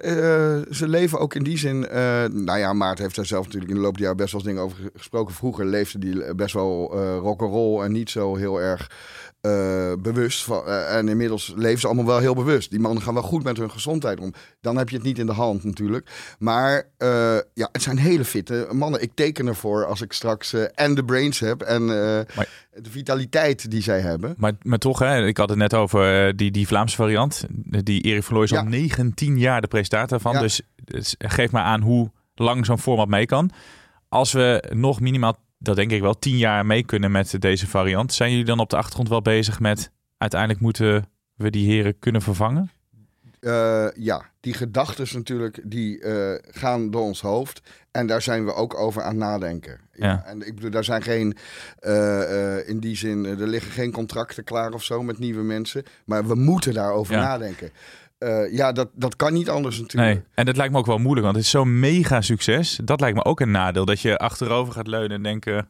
[0.58, 1.88] eh, ze leven ook in die zin.
[1.88, 4.40] eh, nou ja, Maarten heeft daar zelf natuurlijk in de loop der jaren best wel
[4.40, 5.34] eens dingen over gesproken.
[5.34, 8.90] Vroeger leefde die best wel eh rock'n'roll en niet zo heel erg
[9.40, 10.44] eh, bewust.
[10.44, 12.70] Van, eh, en inmiddels leven ze allemaal wel heel bewust.
[12.70, 14.32] Die mannen gaan wel goed met hun gezondheid om.
[14.60, 16.10] Dan heb je het niet in de hand natuurlijk.
[16.38, 17.08] Maar eh,
[17.54, 19.02] ja, het zijn hele fitte mannen.
[19.02, 22.48] Ik teken ervoor als ik straks en de brains heb en Maar-
[22.82, 24.34] de vitaliteit die zij hebben.
[24.36, 27.44] Maar, maar toch, hè, ik had het net over die, die Vlaamse variant.
[27.64, 28.58] Die Erik van Looy is Ja.
[28.58, 30.32] al 19 jaar de presentator van.
[30.32, 30.40] Ja.
[30.40, 33.50] Dus, dus geef maar aan hoe lang zo'n format mee kan.
[34.08, 38.12] Als we nog minimaal, dat denk ik wel, 10 jaar mee kunnen met deze variant.
[38.12, 39.90] Zijn jullie dan op de achtergrond wel bezig met...
[40.18, 42.70] uiteindelijk moeten we die heren kunnen vervangen?
[43.40, 47.60] Eh, ja, die gedachten natuurlijk, die eh, gaan door ons hoofd.
[47.90, 49.80] En daar zijn we ook over aan het nadenken.
[49.92, 50.06] Ja.
[50.06, 50.22] Ja.
[50.26, 51.36] En ik bedoel, daar zijn geen,
[51.78, 55.82] eh, in die zin, er liggen geen contracten klaar of zo met nieuwe mensen.
[56.04, 57.20] Maar we moeten daarover Ja.
[57.20, 57.70] nadenken.
[58.20, 60.14] Eh, ja, dat, dat kan niet anders natuurlijk.
[60.14, 60.24] Nee.
[60.34, 62.80] En dat lijkt me ook wel moeilijk, want het is zo'n mega succes.
[62.84, 63.84] Dat lijkt me ook een nadeel.
[63.84, 65.68] Dat je achterover gaat leunen en denken...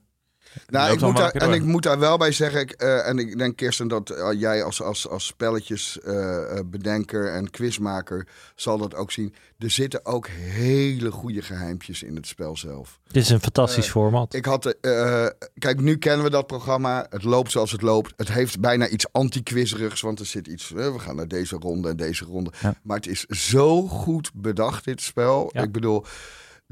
[0.69, 1.55] Nou, ik moet daar, en door.
[1.55, 4.63] ik moet daar wel bij zeggen, ik, eh, en ik denk Kirsten dat eh, jij
[4.65, 9.35] als, als, als spelletjesbedenker en quizmaker zal dat ook zien.
[9.59, 12.99] Er zitten ook hele goede geheimpjes in het spel zelf.
[13.07, 14.35] Dit is een fantastisch Eh, format.
[14.35, 15.27] Ik had, eh,
[15.59, 17.07] kijk, nu kennen we dat programma.
[17.11, 18.13] Het loopt zoals het loopt.
[18.17, 20.73] Het heeft bijna iets anti-quizerigs, want er zit iets.
[20.73, 22.53] eh, we gaan naar deze ronde en deze ronde.
[22.61, 22.75] Ja.
[22.83, 25.51] Maar het is zo goed bedacht, dit spel.
[25.53, 25.63] Ja.
[25.63, 26.05] Ik bedoel,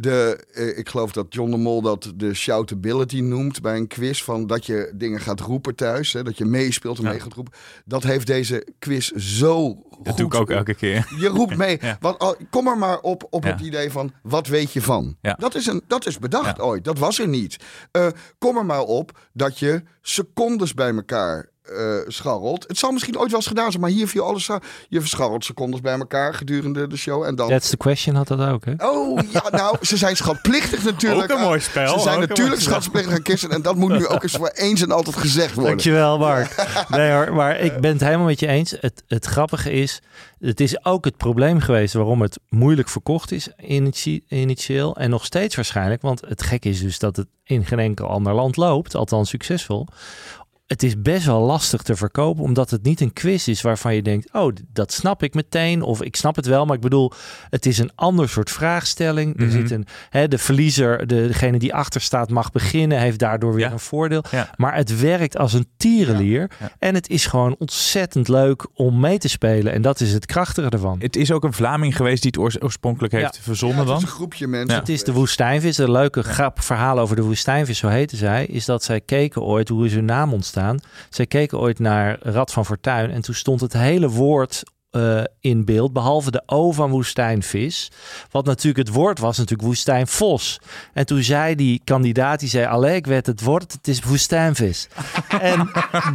[0.01, 4.23] de, eh, ik geloof dat John de Mol dat de shoutability noemt bij een quiz.
[4.23, 6.13] Van dat je dingen gaat roepen thuis.
[6.13, 7.11] Hè, dat je meespeelt en Ja.
[7.11, 7.53] mee gaat roepen.
[7.85, 10.05] Dat heeft deze quiz zo goed.
[10.05, 11.13] Dat doe ik ook elke keer.
[11.19, 11.79] Je roept mee.
[11.89, 11.97] Ja.
[12.01, 13.51] Want, al- kom er maar op, op Ja.
[13.51, 15.17] het idee van, wat weet je van?
[15.39, 16.85] Dat, is een, dat is bedacht ooit.
[16.85, 17.57] Dat was er niet.
[17.91, 18.07] Eh,
[18.39, 22.65] kom er maar op dat je secondes bij elkaar eh, scharrelt.
[22.69, 24.59] Het zal misschien ooit wel eens gedaan zijn, maar hier viel alles zo.
[24.89, 27.23] Je scharrelt secondes bij elkaar gedurende de show.
[27.25, 27.49] En dan...
[27.49, 28.73] That's the question had dat ook, hè?
[28.79, 31.33] Oh, ja, nou, ze zijn schatplichtig natuurlijk.
[31.33, 33.51] Ook een mooi spel, Ze zijn natuurlijk schatplichtig aan kisten.
[33.51, 35.71] En dat moet nu ook eens voor eens en altijd gezegd worden.
[35.73, 36.67] Dankjewel, Mark.
[36.89, 38.75] Nee hoor, maar ik ben het helemaal met je eens.
[38.81, 40.03] Het, het grappige is,
[40.41, 44.97] het is ook het probleem geweest waarom het moeilijk verkocht is initie- initieel.
[44.97, 48.35] En nog steeds waarschijnlijk, want het gek is dus dat het in geen enkel ander
[48.35, 49.87] land loopt, althans succesvol.
[50.69, 54.03] Het is best wel lastig te verkopen, omdat het niet een quiz is waarvan je
[54.03, 55.83] denkt: oh, dat snap ik meteen.
[55.83, 57.13] Of ik snap het wel, maar ik bedoel,
[57.51, 59.39] het is een ander soort vraagstelling.
[59.41, 59.53] Er Mhm.
[59.53, 63.67] zit een, hè, de verliezer, de, degene die achter staat, mag beginnen, heeft daardoor weer
[63.67, 63.73] Ja.
[63.73, 64.25] een voordeel.
[64.31, 64.51] Ja.
[64.57, 66.51] Maar het werkt als een tierenlier.
[66.61, 66.71] Ja.
[66.79, 69.73] En het is gewoon ontzettend leuk om mee te spelen.
[69.73, 70.97] En dat is het krachtige ervan.
[71.01, 73.43] Het is ook een Vlaming geweest die het oors- oorspronkelijk heeft Ja.
[73.43, 73.99] verzonnen Ja, het dan.
[74.03, 74.75] is een groepje mensen.
[74.75, 74.81] Ja.
[74.81, 75.79] Het is de woestijnvis.
[75.79, 79.69] Een leuke grap verhaal over de woestijnvis, zo heette zij, is dat zij keken ooit,
[79.69, 80.57] hoe is hun naam ontstaan?
[81.11, 85.65] Zij keken ooit naar Rad van Fortuin en toen stond het hele woord eh, in
[85.65, 87.91] beeld, behalve de O van woestijnvis.
[88.31, 90.61] Wat natuurlijk het woord was, natuurlijk woestijnvos.
[90.93, 94.89] En toen zei die kandidaat, die zei, allee, ik weet het woord, het is woestijnvis.
[95.41, 95.71] en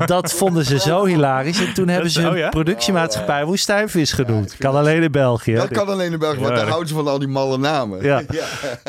[0.06, 1.66] dat vonden ze zo hilarisch.
[1.66, 2.50] En toen hebben ze oh hun ja?
[2.50, 4.58] productiemaatschappij woestijnvis genoemd.
[4.58, 5.54] kan alleen in België.
[5.54, 8.04] Dat kan alleen in België, want Ja, daar houden ze van al die malle namen.
[8.04, 8.22] Ja.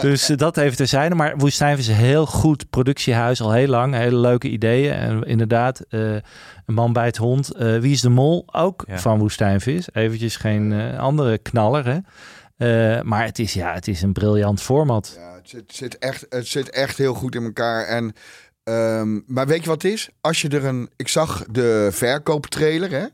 [0.00, 1.16] Dus eh, dat heeft er zijn.
[1.16, 3.94] Maar Woestijnvis is een heel goed productiehuis al heel lang.
[3.94, 4.92] Hele leuke ideeën.
[4.92, 6.00] En inderdaad, eh,
[6.66, 7.52] een man bij het hond.
[7.54, 8.44] Eh, Wie is de Mol?
[8.52, 8.98] Ook Ja.
[8.98, 9.88] van Woestijnvis.
[9.92, 11.98] Eventjes geen eh, andere knaller, hè?
[12.56, 15.14] Eh, maar het is, ja, het is een briljant format.
[15.18, 17.84] Ja, het, zit, zit echt, het zit echt heel goed in elkaar.
[17.86, 18.12] En,
[18.64, 20.08] ehm, maar weet je wat het is?
[20.20, 20.90] Als je er een.
[20.96, 23.04] Ik zag de verkooptrailer, hè?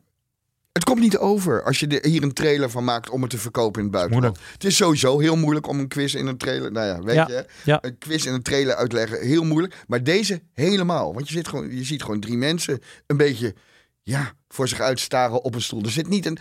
[0.72, 3.38] Het komt niet over als je er hier een trailer van maakt om het te
[3.38, 4.38] verkopen in het buitenland.
[4.52, 6.72] Het is sowieso heel moeilijk om een quiz in een trailer.
[6.72, 7.78] Nou ja, weet Ja, je, ja.
[7.80, 9.76] een quiz in een trailer uitleggen, heel moeilijk.
[9.86, 11.14] Maar deze helemaal.
[11.14, 13.54] Want je, zit gewoon, je ziet gewoon drie mensen een beetje
[14.02, 15.82] ja, voor zich uitstaren op een stoel.
[15.82, 16.38] Er zit niet een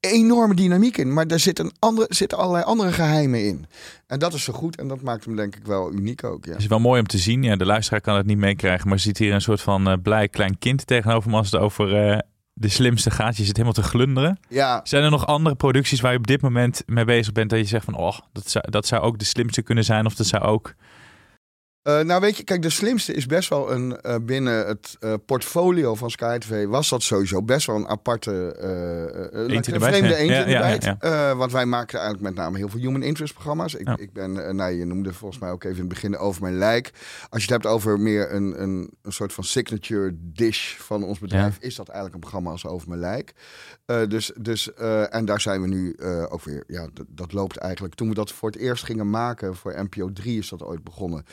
[0.00, 3.66] enorme dynamiek in, maar er zit een andere, zitten allerlei andere geheimen in.
[4.06, 6.44] En dat is zo goed en dat maakt hem denk ik wel uniek ook.
[6.44, 6.52] Ja.
[6.52, 7.42] Het is wel mooi om te zien.
[7.42, 10.28] Ja, de luisteraar kan het niet meekrijgen, maar ziet hier een soort van eh, blij
[10.28, 12.18] klein kind tegenover hem als het over eh,
[12.60, 13.36] de slimste gaat.
[13.36, 14.38] Je zit helemaal te glunderen.
[14.48, 17.58] ja, Zijn er nog andere producties waar je op dit moment mee bezig bent dat
[17.58, 20.26] je zegt van, oh, dat zou, dat zou ook de slimste kunnen zijn of dat
[20.26, 20.74] zou ook...
[21.88, 25.14] Eh, nou weet je, kijk, de slimste is best wel een eh, binnen het eh,
[25.26, 30.48] portfolio van Sky TV was dat sowieso best wel een aparte de een vreemde eend
[30.48, 33.74] Ja, want wij maken eigenlijk met name heel veel human interest programma's.
[33.74, 36.58] Ik, ik ben, nou je noemde volgens mij ook even in het begin over mijn
[36.58, 36.90] lijk.
[37.28, 41.18] Als je het hebt over meer een, een, een soort van signature dish van ons
[41.18, 43.32] bedrijf, is dat eigenlijk een programma als over mijn lijk.
[44.08, 44.74] Dus, dus,
[45.10, 45.96] en daar zijn we nu
[46.28, 47.94] ook weer, ja, dat, dat loopt eigenlijk.
[47.94, 51.24] Toen we dat voor het eerst gingen maken, voor NPO 3 is dat ooit begonnen.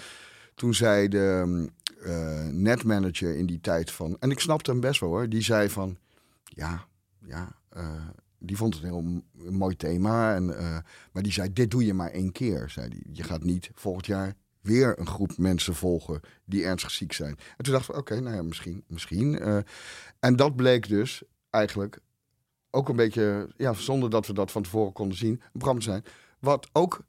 [0.55, 1.69] Toen zei de mm,
[2.01, 5.69] eh, netmanager in die tijd van, en ik snapte hem best wel hoor, die zei
[5.69, 5.97] van,
[6.43, 6.87] ja,
[7.25, 8.07] ja, eh,
[8.39, 10.35] die vond het een heel mooi thema.
[10.35, 10.77] En, eh,
[11.11, 13.03] maar die zei, dit doe je maar één keer, zei die.
[13.11, 17.37] Je gaat niet volgend jaar weer een groep mensen volgen die ernstig ziek zijn.
[17.57, 19.39] En toen dachten we, oké, nou ja, misschien, misschien.
[20.19, 21.99] en dat bleek dus eigenlijk
[22.71, 26.03] ook een beetje, ja, zonder dat we dat van tevoren konden zien, een programma zijn,
[26.39, 27.05] wat ook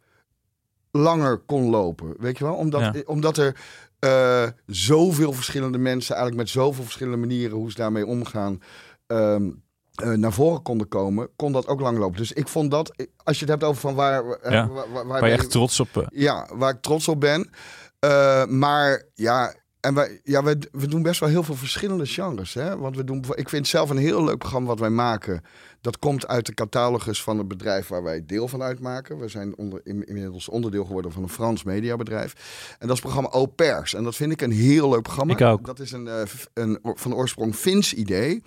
[0.96, 2.14] langer kon lopen.
[2.18, 2.54] Weet je wel?
[2.54, 2.94] Omdat, Ja.
[3.04, 3.56] omdat er
[3.98, 8.62] eh, zoveel verschillende mensen, eigenlijk met zoveel verschillende manieren hoe ze daarmee omgaan,
[9.06, 9.50] ehm,
[9.94, 12.16] eh, naar voren konden komen, kon dat ook lang lopen.
[12.18, 14.68] Dus ik vond dat, als je het hebt over van waar, Ja.
[14.68, 16.06] waar, waar, Waar je echt trots op...
[16.12, 17.50] ja, waar ik trots op ben.
[18.48, 19.54] Maar ja,
[19.86, 22.54] en wij, ja we, we doen best wel heel veel verschillende genres.
[22.54, 22.78] Hè?
[22.78, 25.42] Want we doen, ik vind zelf een heel leuk programma wat wij maken.
[25.80, 29.18] Dat komt uit de catalogus van het bedrijf waar wij deel van uitmaken.
[29.18, 32.32] We zijn onder, in- inmiddels onderdeel geworden van een Frans mediabedrijf.
[32.78, 33.94] En dat is het programma Au Pairs.
[33.94, 35.32] En dat vind ik een heel leuk programma.
[35.32, 35.66] Ik ook.
[35.66, 36.20] Dat is een, eh,
[36.54, 38.42] een van oorsprong Fins idee.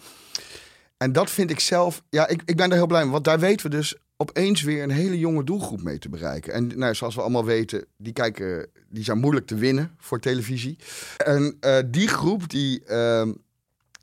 [0.97, 3.11] En dat vind ik zelf, ja, ik, ik ben daar heel blij mee.
[3.11, 6.53] Want daar weten we dus opeens weer een hele jonge doelgroep mee te bereiken.
[6.53, 10.77] En nou, zoals we allemaal weten, die, kijken, die zijn moeilijk te winnen voor televisie.
[11.17, 13.33] En eh, die groep, die ehm,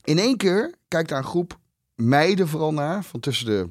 [0.05, 1.59] in één keer kijkt daar een groep
[1.94, 3.68] meiden vooral naar, van tussen de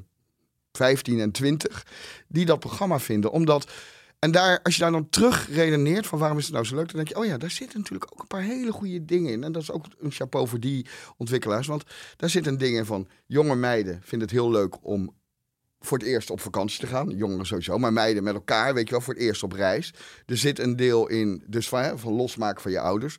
[0.72, 1.86] 15 en 20,
[2.28, 3.30] die dat programma vinden.
[3.30, 3.70] Omdat,
[4.18, 6.86] en daar, als je daar dan terug redeneert van waarom is het nou zo leuk,
[6.86, 9.44] dan denk je, oh ja, daar zitten natuurlijk ook een paar hele goede dingen in.
[9.44, 11.66] En dat is ook een chapeau voor die ontwikkelaars.
[11.66, 11.84] Want
[12.16, 15.14] daar zit een ding in van jonge meiden vinden het heel leuk om
[15.80, 17.08] voor het eerst op vakantie te gaan.
[17.10, 19.94] Jongeren sowieso, maar meiden met elkaar, weet je wel, voor het eerst op reis.
[20.26, 23.18] Er zit een deel in, dus van, hè, van losmaken van je ouders.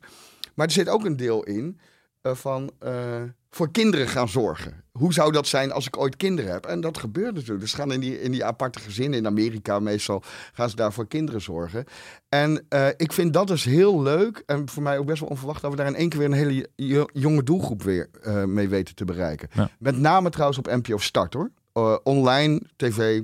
[0.54, 1.80] Maar er zit ook een deel in
[2.20, 4.84] eh, van eh, voor kinderen gaan zorgen.
[4.92, 6.66] Hoe zou dat zijn als ik ooit kinderen heb?
[6.66, 7.60] En dat gebeurt natuurlijk.
[7.60, 11.06] Dus gaan in die, in die aparte gezinnen in Amerika meestal gaan ze daar voor
[11.06, 11.84] kinderen zorgen.
[12.28, 14.42] En eh, ik vind dat dus heel leuk.
[14.46, 16.34] En voor mij ook best wel onverwacht dat we daar in één keer weer een
[16.34, 18.10] hele jo- jonge doelgroep weer
[18.46, 19.48] mee weten te bereiken.
[19.52, 19.70] Ja.
[19.78, 21.50] Met name trouwens op NPO Start hoor.
[21.86, 23.22] Eh, online tv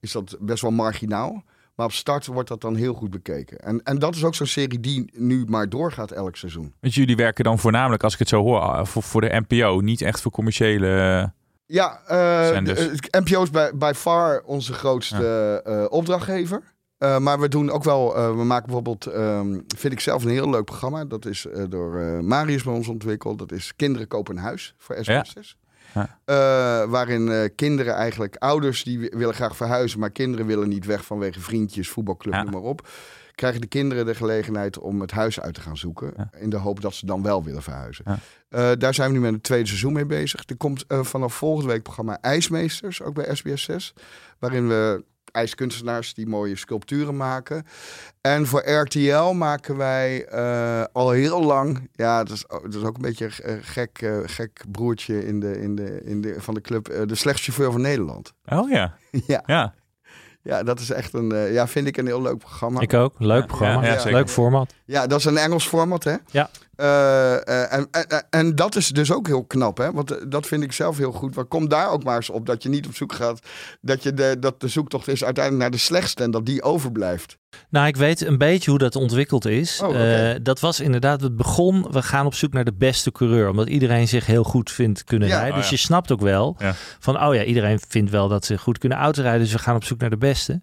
[0.00, 1.42] is dat best wel marginaal.
[1.74, 3.58] Maar op Start wordt dat dan heel goed bekeken.
[3.58, 6.72] En, en dat is ook zo'n serie die nu maar doorgaat elk seizoen.
[6.80, 9.80] Want jullie werken dan voornamelijk, als ik het zo hoor, ah, voor, voor de NPO.
[9.80, 10.86] Niet echt voor commerciële...
[10.88, 11.28] eh,
[11.66, 12.72] Ja, eh, de-
[13.10, 16.62] eh, NPO is bij, by far onze grootste eh, opdrachtgever.
[16.98, 20.30] Eh, maar we doen ook wel, eh, we maken bijvoorbeeld, ehm, vind ik zelf een
[20.30, 21.04] heel leuk programma.
[21.04, 23.38] Dat is eh, door eh, Marius bij ons ontwikkeld.
[23.38, 25.56] Dat is Kinderen kopen een huis voor SBS6.
[25.96, 26.18] Ja.
[26.24, 30.86] Eh, waarin eh, kinderen eigenlijk, ouders die wi- willen graag verhuizen, maar kinderen willen niet
[30.86, 32.42] weg vanwege vriendjes, voetbalclub, Ja.
[32.42, 32.88] noem maar op.
[33.34, 36.12] Krijgen de kinderen de gelegenheid om het huis uit te gaan zoeken.
[36.16, 36.30] Ja.
[36.38, 38.04] In de hoop dat ze dan wel willen verhuizen.
[38.48, 40.42] Eh, daar zijn we nu met het tweede seizoen mee bezig.
[40.46, 43.94] Er komt vanaf volgende week programma IJsmeesters, ook bij SBS 6.
[44.38, 45.04] Waarin we
[45.36, 47.66] ijskunstenaars die mooie sculpturen maken.
[48.20, 51.88] En voor RTL maken wij eh, al heel lang...
[51.92, 55.40] Ja, dat is, dat is ook een beetje een eh, gek, eh, gek broertje in
[55.40, 56.84] de, in de, in de, van de club.
[57.06, 58.32] de slechtste chauffeur van Nederland.
[58.46, 58.96] Oh ja,
[59.26, 59.74] ja, ja.
[60.42, 61.32] ja, dat is echt een...
[61.32, 62.80] eh, ja, vind ik een heel leuk programma.
[62.80, 63.14] Ik ook.
[63.18, 63.84] Leuk programma.
[63.84, 64.04] ja.
[64.04, 64.74] Leuk format.
[64.84, 66.14] Ja, dat is een Engels format, hè?
[66.30, 66.50] Ja.
[66.76, 69.92] Eh, eh, en, en, en dat is dus ook heel knap, hè?
[69.92, 71.34] Want eh, dat vind ik zelf heel goed.
[71.34, 73.38] Maar kom daar ook maar eens op dat je niet op zoek gaat.
[73.80, 77.38] Dat, je de, dat de zoektocht is uiteindelijk naar de slechtste en dat die overblijft.
[77.70, 79.80] Nou, ik weet een beetje hoe dat ontwikkeld is.
[79.82, 80.30] Oh.
[80.30, 83.48] Eh, dat was inderdaad, het begon, we gaan op zoek naar de beste coureur.
[83.48, 85.34] Omdat iedereen zich heel goed vindt kunnen Ja.
[85.34, 85.52] rijden.
[85.54, 85.76] Oh, dus ja.
[85.76, 86.74] je snapt ook wel Ja.
[86.98, 89.40] van, oh ja, iedereen vindt wel dat ze goed kunnen autorijden.
[89.40, 90.60] Dus we gaan op zoek naar de beste.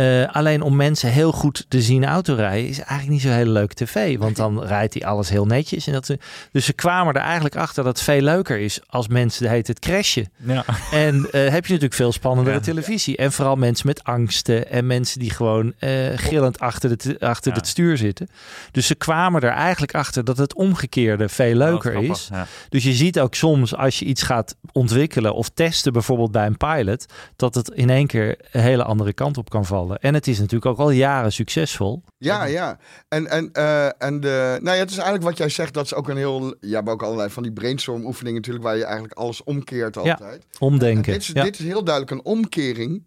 [0.00, 3.74] Eh, alleen om mensen heel goed te zien autorijden is eigenlijk niet zo hele leuke
[3.74, 4.18] tv.
[4.18, 5.86] Want dan rijdt hij alles heel netjes.
[5.86, 6.10] En dat,
[6.52, 9.78] dus ze kwamen er eigenlijk achter dat het veel leuker is als mensen heet het
[9.78, 10.28] crashen.
[10.36, 10.64] ja.
[10.90, 12.62] En eh, heb je natuurlijk veel spannendere Ja.
[12.62, 13.16] televisie.
[13.16, 14.70] En vooral mensen met angsten.
[14.70, 17.58] En mensen die gewoon eh, gillend achter, de, achter Ja.
[17.58, 18.28] het stuur zitten.
[18.70, 22.30] Dus ze kwamen er eigenlijk achter dat het omgekeerde veel leuker Wel grappig, is.
[22.68, 26.56] Dus je ziet ook soms als je iets gaat ontwikkelen of testen, bijvoorbeeld bij een
[26.56, 29.89] pilot, dat het in één keer een hele andere kant op kan vallen.
[29.98, 32.02] En het is natuurlijk ook al jaren succesvol.
[32.18, 32.78] Ja, ja.
[33.08, 35.94] En, en, eh, en de, nou ja, het is eigenlijk wat jij zegt, dat is
[35.94, 36.54] ook een heel.
[36.60, 40.00] Je hebt ook allerlei van die brainstorm oefeningen natuurlijk, waar je eigenlijk alles omkeert Ja.
[40.00, 40.46] altijd.
[40.58, 41.12] Omdenken.
[41.12, 41.42] En dit, is, ja.
[41.42, 43.02] dit is heel duidelijk een omkering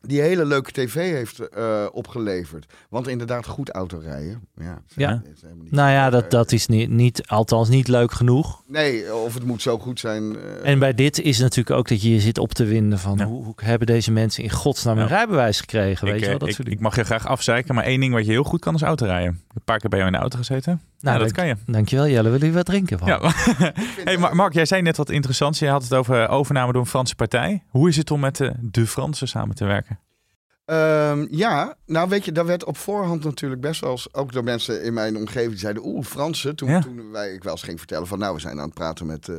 [0.00, 2.66] die hele leuke tv heeft eh, opgeleverd.
[2.90, 4.40] Want inderdaad, goed autorijden.
[4.56, 5.22] Ja, Ja.
[5.34, 8.62] is helemaal niet- Nou ja, dat, dat is niet, niet, althans niet leuk genoeg.
[8.66, 10.36] Nee, of het moet zo goed zijn.
[10.36, 13.18] eh, En bij dit is natuurlijk ook dat je je zit op te winden van
[13.18, 13.24] Ja.
[13.26, 15.08] hoe, hoe hebben deze mensen in godsnaam een Ja.
[15.08, 16.04] rijbewijs gekregen?
[16.06, 18.00] Weet Ik, je eh, wel, dat ik, soort ik mag je graag afzeiken, maar één
[18.00, 19.32] ding wat je heel goed kan is autorijden.
[19.32, 20.80] Ik heb Een paar keer bij jou in de auto gezeten.
[21.00, 21.56] Nou, dat kan je.
[21.66, 23.08] Dankjewel Jelle, willen jullie wat drinken van?
[23.08, 23.20] Ja.
[24.04, 25.58] hey, Mar- Mark, jij zei net wat interessants.
[25.58, 27.62] Je had het over overname door een Franse partij.
[27.68, 29.98] Hoe is het om met de, de Fransen samen te werken?
[30.64, 34.44] Ehm, ja, nou weet je, daar werd op voorhand natuurlijk best wel eens, ook door
[34.44, 36.56] mensen in mijn omgeving, die zeiden, oeh, Fransen.
[36.56, 36.80] Toen, Ja.
[36.80, 39.28] toen wij, ik wel eens ging vertellen van, nou, we zijn aan het praten met
[39.28, 39.36] eh,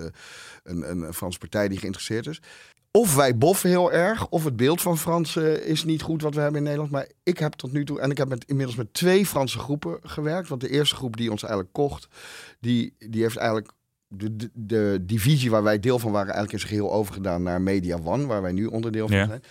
[0.63, 2.41] een, een Franse partij die geïnteresseerd is.
[2.91, 6.39] Of wij boffen heel erg, of het beeld van Fransen is niet goed wat we
[6.41, 6.91] hebben in Nederland.
[6.91, 9.99] Maar ik heb tot nu toe, en ik heb met, inmiddels met twee Franse groepen
[10.04, 10.49] gewerkt.
[10.49, 12.08] Want de eerste groep die ons eigenlijk kocht,
[12.60, 13.71] die, die heeft eigenlijk
[14.08, 17.62] de, de, de divisie waar wij deel van waren, eigenlijk in zijn geheel overgedaan naar
[17.62, 19.25] Media One, waar wij nu onderdeel van Ja.
[19.25, 19.43] zijn.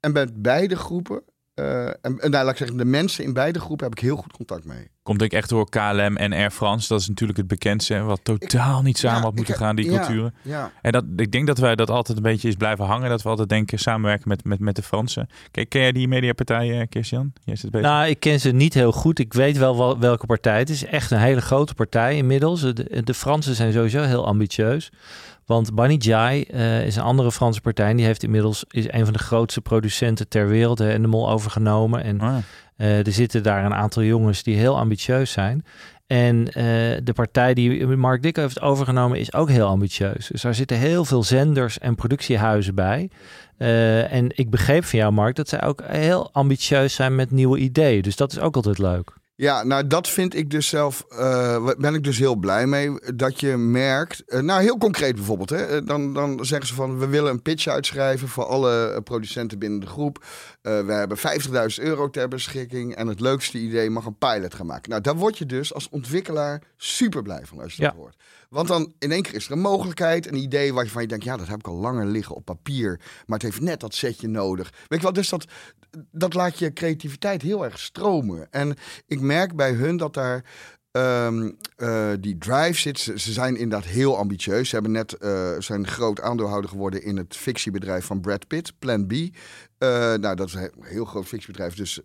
[0.00, 1.22] En met beide groepen,
[1.58, 4.16] eh, en, en nou, laat ik zeggen, de mensen in beide groepen heb ik heel
[4.16, 4.88] goed contact mee.
[5.02, 6.88] Komt denk ik echt door KLM en Air France.
[6.88, 7.98] Dat is natuurlijk het bekendste.
[8.00, 10.34] Wat totaal niet samen Ja, had moeten ik- gaan, die ja, culturen.
[10.42, 13.08] Ja, En dat, ik denk dat wij dat altijd een beetje is blijven hangen.
[13.10, 15.28] Dat we altijd denken samenwerken met, met, met de Fransen.
[15.50, 17.32] Ken, ken jij die mediapartij, uh, Christian?
[17.44, 17.86] Jij zit bezig.
[17.86, 19.18] Nou, ik ken ze niet heel goed.
[19.18, 20.58] Ik weet wel wel welke partij.
[20.58, 22.60] Het is echt een hele grote partij inmiddels.
[22.60, 24.90] De, de Fransen zijn sowieso heel ambitieus.
[25.48, 27.90] Want Banijay eh is een andere Franse partij.
[27.90, 30.80] En die heeft inmiddels is een van de grootste producenten ter wereld.
[30.80, 32.02] En de mol overgenomen.
[32.02, 32.36] En Ah,
[32.76, 35.64] eh, er zitten daar een aantal jongens die heel ambitieus zijn.
[36.06, 36.64] En eh,
[37.04, 40.26] de partij die Mark Dick heeft overgenomen is ook heel ambitieus.
[40.26, 43.10] Dus daar zitten heel veel zenders en productiehuizen bij.
[44.08, 48.02] En ik begreep van jou, Mark, dat zij ook heel ambitieus zijn met nieuwe ideeën.
[48.02, 49.17] Dus dat is ook altijd leuk.
[49.40, 53.14] Ja, nou dat vind ik dus zelf, uh, ben ik dus heel blij mee.
[53.14, 56.98] Dat je merkt, uh, nou heel concreet bijvoorbeeld, hè, eh, dan, dan zeggen ze van
[56.98, 60.24] we willen een pitch uitschrijven voor alle producenten binnen de groep.
[60.62, 64.66] Uh, we hebben 50.000 euro ter beschikking en het leukste idee mag een pilot gaan
[64.66, 64.90] maken.
[64.90, 68.16] Nou, daar word je dus als ontwikkelaar super blij van als je dat hoort.
[68.48, 71.36] Want dan in één keer is er een mogelijkheid, een idee waarvan je denkt, ja,
[71.36, 74.72] dat heb ik al langer liggen op papier, maar het heeft net dat setje nodig.
[74.86, 75.44] Weet je wel, dus dat,
[76.10, 78.46] dat laat je creativiteit heel erg stromen.
[78.50, 80.44] En ik merk bij hun dat daar
[80.92, 82.98] Um, uh, die drive zit.
[82.98, 84.68] Ze, ze, zijn inderdaad heel ambitieus.
[84.68, 89.06] Ze hebben net uh, zijn groot aandeelhouder geworden in het fictiebedrijf van Brad Pitt, Plan
[89.06, 89.12] B.
[89.78, 91.74] Uh, nou, dat is een heel groot fictiebedrijf.
[91.74, 92.00] Dus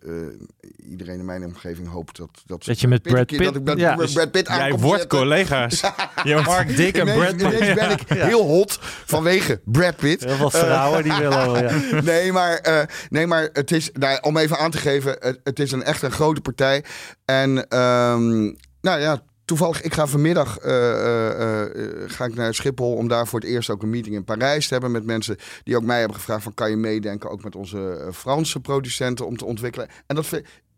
[0.88, 2.30] iedereen in mijn omgeving hoopt dat...
[2.46, 3.44] Dat, dat je met Brad Pitt...
[3.44, 3.94] Dat ik met ja.
[3.94, 5.18] Brad Pitt Jij wordt zetten.
[5.18, 5.80] collega's.
[6.24, 7.52] je Mark Dick en Brad Pitt.
[7.52, 10.24] Ineens ben ik heel hot vanwege Brad Pitt.
[10.24, 12.00] Heel veel vrouwen die willen wel, ja.
[12.12, 13.90] nee, maar, nee, maar het is...
[13.92, 16.84] Nou, om even aan te geven, het, het is een echt een grote partij.
[17.24, 17.78] En...
[17.78, 23.08] Um, nou ja, toevallig, ik ga vanmiddag uh, uh, uh, ga ik naar Schiphol om
[23.08, 25.82] daar voor het eerst ook een meeting in Parijs te hebben met mensen die ook
[25.82, 29.88] mij hebben gevraagd van kan je meedenken ook met onze Franse producenten om te ontwikkelen.
[30.06, 30.26] En dat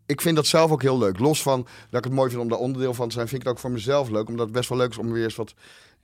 [0.05, 1.19] ik vind dat zelf ook heel leuk.
[1.19, 3.47] Los van dat ik het mooi vind om daar onderdeel van te zijn, vind ik
[3.47, 4.27] het ook voor mezelf leuk.
[4.27, 5.53] Omdat het best wel leuk is om weer eens wat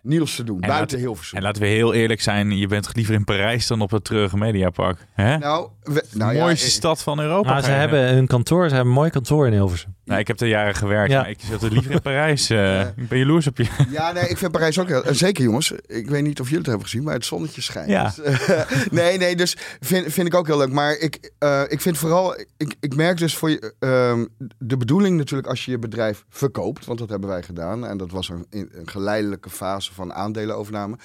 [0.03, 0.61] nieuws te doen.
[0.61, 1.37] En buiten heel veel.
[1.37, 4.37] En laten we heel eerlijk zijn, je bent liever in Parijs dan op het treurige
[4.37, 5.07] Mediapark.
[5.13, 5.37] Hè?
[5.37, 7.49] Nou, we, nou mooiste ja, stad van Europa.
[7.49, 9.95] Nou, ze hebben een kantoor, ze hebben een mooi kantoor in Hilversum.
[10.05, 11.21] Nou, ik heb er jaren gewerkt, ja.
[11.21, 12.51] maar ik zat liever in Parijs.
[12.51, 13.65] Uh, ik ben jaloers op je.
[13.89, 15.03] Ja, nee, ik vind Parijs ook heel...
[15.09, 17.89] Zeker jongens, ik weet niet of jullie het hebben gezien, maar het zonnetje schijnt.
[17.89, 18.13] Ja.
[18.15, 18.17] Dus,
[18.49, 18.61] uh,
[18.91, 20.71] nee, nee, dus vind, vind ik ook heel leuk.
[20.71, 24.25] Maar ik, uh, ik vind vooral, ik, ik merk dus voor je, ehm,
[24.57, 27.85] de bedoeling natuurlijk als je je bedrijf verkoopt, want dat hebben wij gedaan.
[27.85, 30.97] En dat was een, een geleidelijke fase van aandelenovername.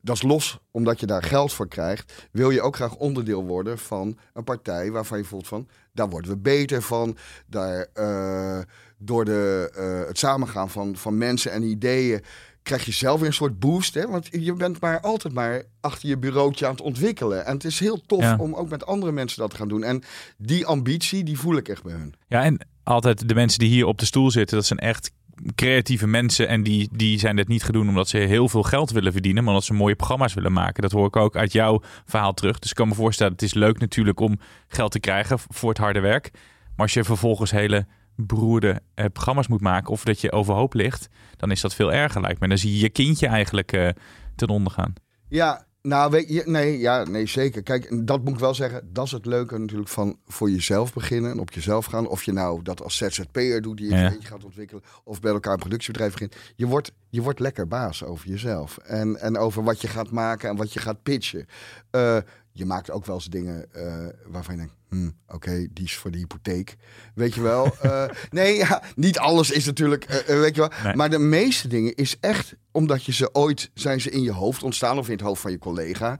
[0.00, 2.28] Dat is los, omdat je daar geld voor krijgt.
[2.32, 5.68] Wil je ook graag onderdeel worden van een partij waarvan je voelt van...
[5.92, 7.16] daar worden we beter van.
[7.46, 8.58] Daar, uh,
[8.98, 12.22] door de, uh, het samengaan van, van mensen en ideeën
[12.66, 13.94] krijg je zelf weer een soort boost.
[13.94, 14.08] Hè?
[14.08, 17.46] Want je bent maar altijd maar achter je bureautje aan het ontwikkelen.
[17.46, 18.36] En het is heel tof ja.
[18.36, 19.82] om ook met andere mensen dat te gaan doen.
[19.82, 20.02] En
[20.38, 22.14] die ambitie, die voel ik echt bij hun.
[22.28, 25.10] Ja, en altijd de mensen die hier op de stoel zitten, dat zijn echt
[25.54, 29.12] creatieve mensen en die, die zijn dit niet gedaan omdat ze heel veel geld willen
[29.12, 30.82] verdienen, maar omdat ze mooie programma's willen maken.
[30.82, 32.58] Dat hoor ik ook uit jouw verhaal terug.
[32.58, 35.78] Dus ik kan me voorstellen, het is leuk natuurlijk om geld te krijgen voor het
[35.78, 36.30] harde werk.
[36.32, 41.08] Maar als je vervolgens hele beroerde eh, programma's moet maken of dat je overhoop ligt,
[41.36, 42.48] dan is dat veel erger lijkt me.
[42.48, 43.88] Dan zie je je kindje eigenlijk uh,
[44.36, 44.92] ten onder gaan.
[45.28, 47.62] Ja, nou, weet je, nee, ja, nee, zeker.
[47.62, 48.88] Kijk, dat moet ik wel zeggen.
[48.92, 52.08] Dat is het leuke natuurlijk van voor jezelf beginnen en op jezelf gaan.
[52.08, 54.16] Of je nou dat als ZZP'er doet, die je ja.
[54.20, 56.36] gaat ontwikkelen, of bij elkaar een productiebedrijf begint.
[56.56, 58.78] Je wordt, je wordt lekker baas over jezelf.
[58.78, 61.46] En, en over wat je gaat maken en wat je gaat pitchen.
[61.90, 62.16] Uh,
[62.52, 65.96] je maakt ook wel eens dingen uh, waarvan je denkt, hm, oké, okay, die is
[65.96, 66.76] voor de hypotheek.
[67.14, 67.74] Weet je wel?
[67.84, 70.70] uh, nee, ja, niet alles is natuurlijk, uh, weet je wel.
[70.84, 70.94] Nee.
[70.94, 74.62] Maar de meeste dingen is echt omdat je ze ooit, zijn ze in je hoofd
[74.62, 76.18] ontstaan of in het hoofd van je collega.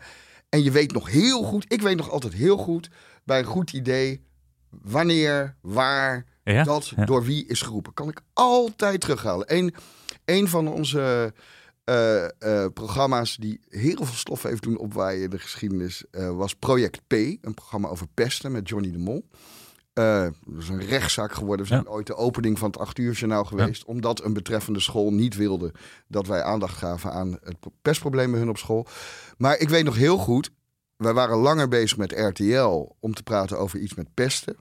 [0.49, 2.91] En je weet nog heel goed, ik weet nog altijd heel goed,
[3.25, 4.25] bij een goed idee,
[4.83, 6.65] wanneer, waar, ja?
[6.65, 7.05] dat, ja.
[7.05, 7.95] door wie is geroepen.
[7.95, 9.55] Kan ik altijd terughalen.
[9.57, 9.75] Een,
[10.25, 11.33] een van onze...
[11.91, 16.55] Uh, uh, programma's die heel veel stof heeft doen opwaaien in de geschiedenis uh, was
[16.55, 19.29] Project P, een programma over pesten met Johnny de Mol.
[19.93, 21.67] dat is een rechtszaak geworden.
[21.67, 23.83] We zijn ooit de opening van het 8 uur journaal geweest.
[23.87, 23.93] Ja.
[23.93, 25.73] Omdat een betreffende school niet wilde
[26.09, 28.87] dat wij aandacht gaven aan het pestprobleem bij hun op school.
[29.37, 30.51] Maar ik weet nog heel goed,
[30.97, 34.57] wij waren langer bezig met RTL om te praten over iets met pesten.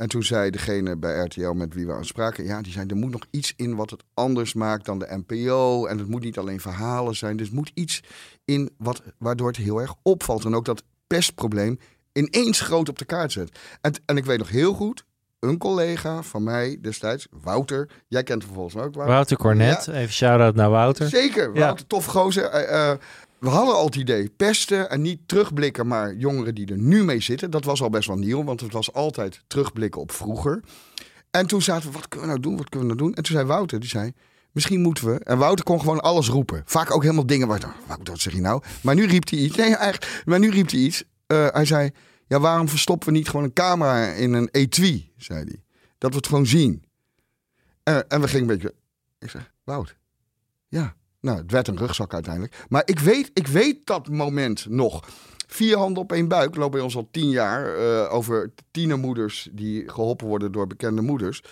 [0.00, 2.96] En toen zei degene bij RTL met wie we aan spraken, ja, die zei er
[2.96, 5.86] moet nog iets in wat het anders maakt dan de NPO.
[5.86, 8.02] En het moet niet alleen verhalen zijn, dus moet iets
[8.44, 10.44] in wat, waardoor het heel erg opvalt.
[10.44, 11.78] En ook dat pestprobleem
[12.12, 13.58] ineens groot op de kaart zet.
[13.80, 15.04] En, en ik weet nog heel goed,
[15.40, 18.94] een collega van mij destijds, Wouter, jij kent hem volgens mij ook.
[18.94, 19.92] Wouter, Wouter Cornet, ja.
[19.92, 21.08] even shout-out naar Wouter.
[21.08, 21.84] Zeker, Wouter, ja.
[21.86, 22.54] tof gozer.
[22.54, 22.92] Uh, uh,
[23.40, 27.20] we hadden al het idee pesten en niet terugblikken, maar jongeren die er nu mee
[27.20, 27.50] zitten.
[27.50, 30.62] Dat was al best wel nieuw, want het was altijd terugblikken op vroeger.
[31.30, 33.16] En toen zaten we, wat kunnen we nou doen, wat kunnen we nou doen?
[33.16, 34.12] En toen zei Wouter, die zei,
[34.52, 35.18] misschien moeten we...
[35.18, 36.62] En Wouter kon gewoon alles roepen.
[36.64, 38.62] Vaak ook helemaal dingen waar wat zeg je nou?
[38.82, 39.56] Maar nu riep hij iets.
[39.56, 39.76] Nee,
[40.24, 41.04] maar nu riep hij iets.
[41.26, 41.90] Uh, hij zei,
[42.26, 45.62] ja, waarom verstoppen we niet gewoon een camera in een etui, zei hij.
[45.98, 46.84] Dat we het gewoon zien.
[47.82, 48.74] En, en we gingen een beetje...
[49.18, 49.96] Ik zeg, Wout,
[50.68, 52.64] ja, nou, het werd een rugzak uiteindelijk.
[52.68, 55.08] Maar ik weet, ik weet dat moment nog.
[55.46, 59.88] Vier handen op één buik lopen bij ons al tien jaar uh, over tienermoeders die
[59.88, 61.42] geholpen worden door bekende moeders.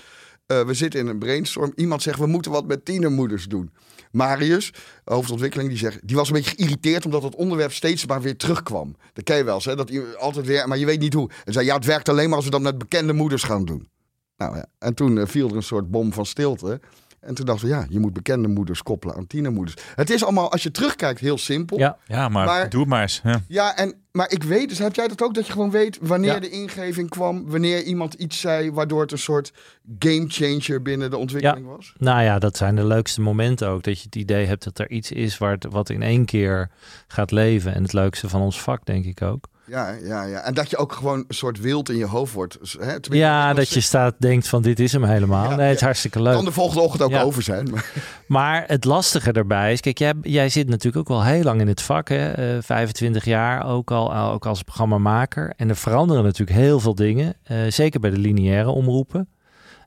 [0.46, 1.72] Uh, we zitten in een brainstorm.
[1.74, 3.70] Iemand zegt, we moeten wat met tienermoeders doen.
[4.10, 4.72] Marius,
[5.04, 8.96] hoofdontwikkeling, die, zegt, die was een beetje geïrriteerd omdat het onderwerp steeds maar weer terugkwam.
[9.12, 9.76] Dat ken je wel eens, hè?
[9.76, 11.30] Dat altijd weer, maar je weet niet hoe.
[11.44, 13.88] En zei, ja, het werkt alleen maar als we dat met bekende moeders gaan doen.
[14.36, 16.80] Nou ja, en toen eh, viel er een soort bom van stilte.
[17.20, 19.76] En toen dachten we, ja, je moet bekende moeders koppelen aan tienermoeders.
[19.94, 21.78] Het is allemaal, als je terugkijkt, heel simpel.
[21.78, 21.98] Ja.
[22.06, 23.20] Ja, maar, Maar- doe het maar eens.
[23.24, 23.40] Ja.
[23.48, 26.32] Ja, en, maar ik weet, dus heb jij dat ook, dat je gewoon weet wanneer
[26.32, 26.40] Ja.
[26.40, 29.52] de ingeving kwam, wanneer iemand iets zei, waardoor het een soort
[29.98, 31.92] game changer binnen de ontwikkeling was?
[31.98, 33.82] Nou ja, dat zijn de leukste momenten ook.
[33.82, 36.70] Dat je het idee hebt dat er iets is waar het, wat in één keer
[37.08, 37.74] gaat leven.
[37.74, 39.48] En het leukste van ons vak, denk ik ook.
[39.68, 40.40] Ja, ja, ja.
[40.40, 42.58] En dat je ook gewoon een soort wild in je hoofd wordt.
[42.80, 42.94] Hè?
[43.00, 45.50] Ja, dat je staat, denkt van dit is hem helemaal.
[45.50, 45.86] Ja, Nee, het is ja.
[45.86, 46.34] hartstikke leuk.
[46.34, 47.22] kan de volgende ochtend ook Ja.
[47.22, 47.70] over zijn.
[47.70, 47.92] Maar,
[48.26, 51.68] Maar het lastige daarbij is, kijk, jij, jij zit natuurlijk ook wel heel lang in
[51.68, 52.30] het vak, hè?
[52.30, 55.52] eh, 25 jaar ook al, ook als programmamaker.
[55.56, 59.28] En er veranderen natuurlijk heel veel dingen, eh, zeker bij de lineaire omroepen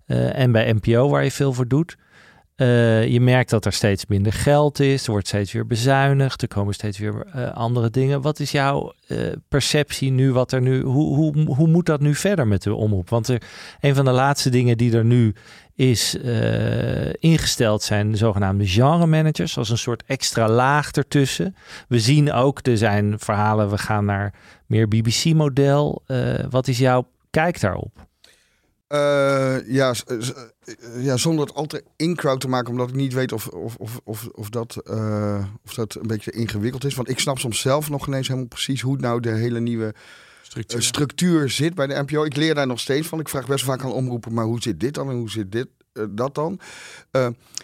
[0.05, 1.97] eh, en bij NPO waar je veel voor doet.
[2.61, 6.47] Eh, je merkt dat er steeds minder geld is, er wordt steeds weer bezuinigd, er
[6.47, 8.21] komen steeds weer eh, andere dingen.
[8.21, 12.15] Wat is jouw eh, perceptie nu, wat er nu, hoe, hoe, hoe moet dat nu
[12.15, 13.09] verder met de omroep?
[13.09, 13.41] Want er,
[13.79, 15.35] een van de laatste dingen die er nu
[15.75, 16.17] is
[17.19, 21.55] ingesteld zijn de zogenaamde genre managers, als een soort extra laag ertussen.
[21.87, 24.33] We zien ook, er zijn verhalen, we gaan naar
[24.65, 26.03] meer BBC-model.
[26.49, 28.09] Wat is jouw kijk daarop?
[28.91, 33.47] Eh, ja, eh, ja, zonder het altijd in-crowd te maken, omdat ik niet weet of,
[33.47, 36.95] of, of, of, of, dat, eh, of dat een beetje ingewikkeld is.
[36.95, 39.93] Want ik snap soms zelf nog ineens helemaal precies hoe nou de hele nieuwe
[40.41, 40.83] Structuur.
[40.83, 42.23] structuur zit bij de NPO.
[42.23, 43.19] Ik leer daar nog steeds van.
[43.19, 45.67] Ik vraag best vaak aan omroepen, maar hoe zit dit dan en hoe zit dit,
[46.09, 46.59] dat dan?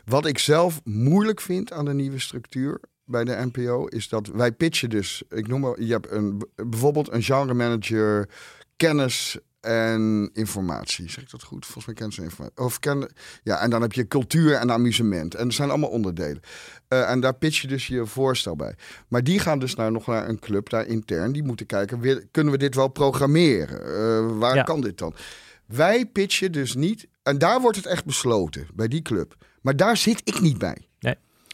[0.06, 4.52] Wat ik zelf moeilijk vind aan de nieuwe structuur bij de NPO is dat wij
[4.52, 5.24] pitchen dus.
[5.30, 8.30] Ik noem maar, je hebt een, bijvoorbeeld een genre manager,
[8.76, 9.38] kennis
[9.68, 11.10] en informatie.
[11.10, 11.66] Zeg ik dat goed?
[11.66, 12.58] Volgens mij kennis en informatie.
[12.58, 13.12] Of ken,
[13.44, 15.36] ja, en dan heb je cultuur en amusement.
[15.36, 16.42] En dat zijn allemaal onderdelen.
[16.88, 18.76] Eh, en daar pitch je dus je voorstel bij.
[19.08, 21.32] Maar die gaan dus naar, nog naar een club daar intern.
[21.32, 23.86] Die moeten kijken, kunnen we dit wel programmeren?
[23.86, 24.64] Eh, waar Ja.
[24.64, 25.14] kan dit dan?
[25.66, 27.08] Wij pitchen dus niet.
[27.24, 29.36] En daar wordt het echt besloten, bij die club.
[29.62, 30.87] Maar daar zit ik niet bij.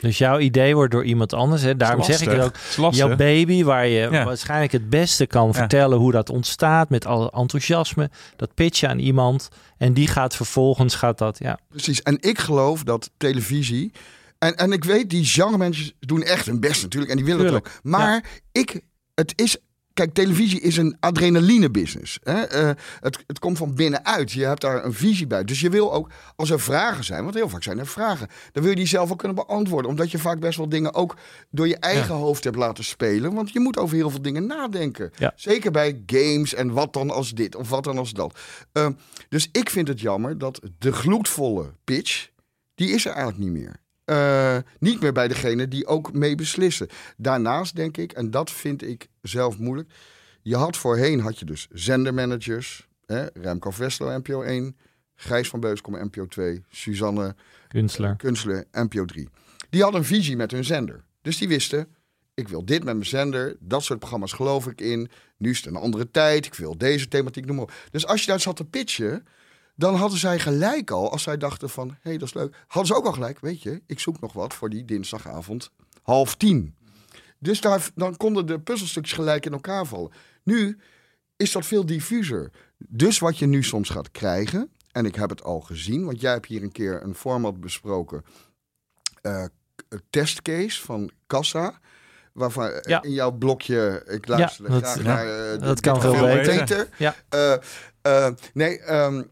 [0.04, 1.78] Dus jouw idee wordt door iemand anders, hè?
[1.78, 4.24] daarom zeg ik het ook, Het jouw baby, waar je Ja.
[4.24, 5.54] waarschijnlijk het beste kan Ja.
[5.54, 10.36] vertellen hoe dat ontstaat met alle enthousiasme, dat pitch je aan iemand en die gaat
[10.36, 12.02] vervolgens, gaat dat, ja, Precies.
[12.02, 13.92] En ik geloof dat televisie.
[14.40, 17.12] En, en ik weet, die genre mensen doen echt hun best natuurlijk.
[17.12, 17.66] En die willen Tuurlijk.
[17.66, 17.84] het ook.
[17.84, 18.82] Maar ik,
[19.14, 19.58] het is.
[19.94, 22.20] Kijk, televisie is een adrenaline business.
[22.24, 22.42] Hè?
[22.42, 22.70] Eh,
[23.00, 24.32] het, het komt van binnenuit.
[24.32, 25.44] Je hebt daar een visie bij.
[25.44, 28.64] Dus je wil ook, als er vragen zijn, want heel vaak zijn er vragen, dan
[28.64, 29.92] wil je die zelf ook kunnen beantwoorden.
[29.92, 31.18] Omdat je vaak best wel dingen ook
[31.50, 33.34] door je eigen hoofd hebt laten spelen.
[33.34, 35.12] Want je moet over heel veel dingen nadenken.
[35.18, 35.34] Ja.
[35.36, 38.40] Zeker bij games en wat dan als dit of wat dan als dat.
[38.72, 38.88] Eh,
[39.30, 42.28] dus ik vind het jammer dat de gloedvolle pitch,
[42.76, 43.83] die is er eigenlijk niet meer.
[44.06, 46.88] Eh, niet meer bij degene die ook mee beslissen.
[47.18, 49.90] Daarnaast denk ik, en dat vind ik zelf moeilijk.
[50.42, 52.88] Je had voorheen had je dus zendermanagers.
[53.06, 54.78] Hè, Remco Vestlo, NPO 1.
[55.16, 56.64] Gijs van Beuskom, NPO 2.
[56.70, 57.36] Suzanne
[57.68, 58.16] kunstler.
[58.16, 59.30] Kunstler, NPO 3.
[59.70, 61.04] Die hadden een visie met hun zender.
[61.22, 61.88] Dus die wisten,
[62.34, 63.56] ik wil dit met mijn zender.
[63.60, 65.10] Dat soort programma's geloof ik in.
[65.38, 66.46] Nu is het een andere tijd.
[66.46, 67.74] Ik wil deze thematiek, noem maar op.
[67.92, 69.26] Dus als je daar zat te pitchen,
[69.76, 72.56] dan hadden zij gelijk al, als zij dachten van, hé, hey, dat is leuk.
[72.68, 75.70] Hadden ze ook al gelijk, weet je, ik zoek nog wat voor die dinsdagavond
[76.02, 76.76] half tien.
[77.40, 80.12] Dus daar, dan konden de puzzelstukjes gelijk in elkaar vallen.
[80.44, 80.78] Nu
[81.36, 82.52] is dat veel diffuser.
[82.78, 86.32] Dus wat je nu soms gaat krijgen, en ik heb het al gezien, want jij
[86.32, 88.24] hebt hier een keer een format besproken,
[89.22, 89.50] een
[90.10, 91.80] testcase van Kassa.
[92.34, 93.02] Waarvan eh, Ja.
[93.02, 96.90] in jouw blokje, ik luister dat- graag ja, naar eh, dat kan veel beter.
[96.98, 97.16] Ja.
[98.54, 99.24] Nee, ehm,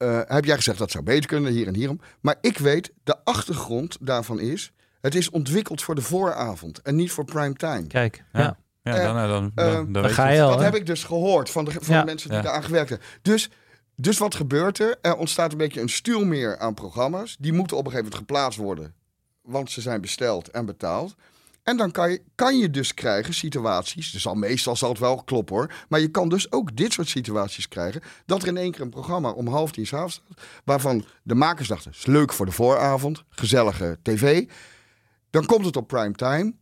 [0.00, 2.00] eh, heb jij gezegd dat zou beter kunnen, hier en hierom.
[2.20, 7.10] Maar ik weet, de achtergrond daarvan is, het is ontwikkeld voor de vooravond en niet
[7.12, 7.86] voor prime time.
[7.86, 8.40] Kijk, Ja.
[8.40, 8.58] ja.
[8.82, 10.42] Ja, Eh, dan, dan, dan, eh, dan, Dan weet ga je het.
[10.44, 10.50] al.
[10.50, 12.00] Dat heb ik dus gehoord van de, van Ja.
[12.00, 12.44] de mensen die Ja.
[12.44, 13.06] daar aan gewerkt hebben.
[13.22, 13.50] Dus,
[13.96, 14.96] dus wat gebeurt er?
[15.02, 17.36] Er ontstaat een beetje een stuurmeer aan programma's.
[17.40, 18.94] Die moeten op een gegeven moment geplaatst worden.
[19.42, 21.14] Want ze zijn besteld en betaald.
[21.70, 24.10] En dan kan je, kan je dus krijgen situaties.
[24.10, 25.72] Dus al meestal zal het wel kloppen hoor.
[25.88, 28.00] Maar je kan dus ook dit soort situaties krijgen.
[28.26, 30.46] Dat er in één keer een programma om half tien s'avonds staat.
[30.64, 33.24] Waarvan de makers dachten: is leuk voor de vooravond.
[33.28, 34.48] Gezellige tv.
[35.30, 36.52] Dan komt het op prime time.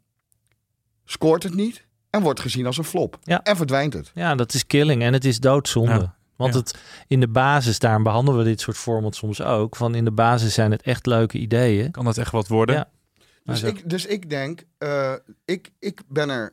[1.05, 1.87] Scoort het niet.
[2.11, 3.19] En wordt gezien als een flop.
[3.23, 3.43] Ja.
[3.43, 4.11] En verdwijnt het.
[4.15, 5.91] ja, dat is killing en het is doodzonde.
[5.93, 6.17] Ja.
[6.37, 6.59] Want Ja.
[6.61, 10.11] het in de basis, daarom behandelen we dit soort formats soms ook, van in de
[10.13, 11.91] basis zijn het echt leuke ideeën.
[11.91, 12.75] Kan dat echt wat worden?
[12.75, 12.89] Ja.
[13.55, 16.53] Dus ik, dus ik denk, eh, ik, ik ben er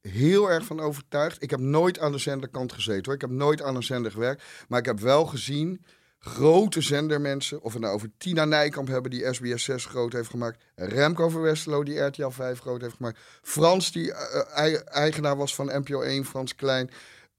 [0.00, 1.42] heel erg van overtuigd.
[1.42, 3.14] Ik heb nooit aan de zenderkant gezeten hoor.
[3.14, 4.42] Ik heb nooit aan een zender gewerkt.
[4.68, 5.84] Maar ik heb wel gezien
[6.18, 10.64] grote zendermensen, of we nou over Tina Nijkamp hebben die SBS 6 groot heeft gemaakt.
[10.74, 13.18] Remco van Westerlo die RTL 5 groot heeft gemaakt.
[13.42, 16.90] Frans die eh, ei- eigenaar was van NPO 1, Frans Klein.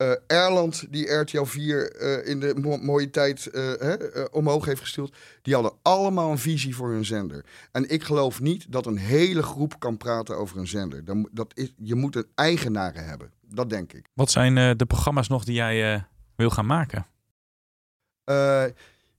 [0.02, 3.96] Eh Erland, die RTL 4 eh, in de mo- mooie tijd eh, hè,
[4.32, 5.16] omhoog heeft gestuurd.
[5.42, 7.46] Die hadden allemaal een visie voor hun zender.
[7.72, 11.06] En ik geloof niet dat een hele groep kan praten over een zender.
[11.06, 13.32] Dan, dat is, je moet een eigenaren hebben.
[13.50, 14.06] Dat denk ik.
[14.14, 17.06] Wat zijn de programma's nog die jij wil gaan maken?
[18.24, 18.64] Eh,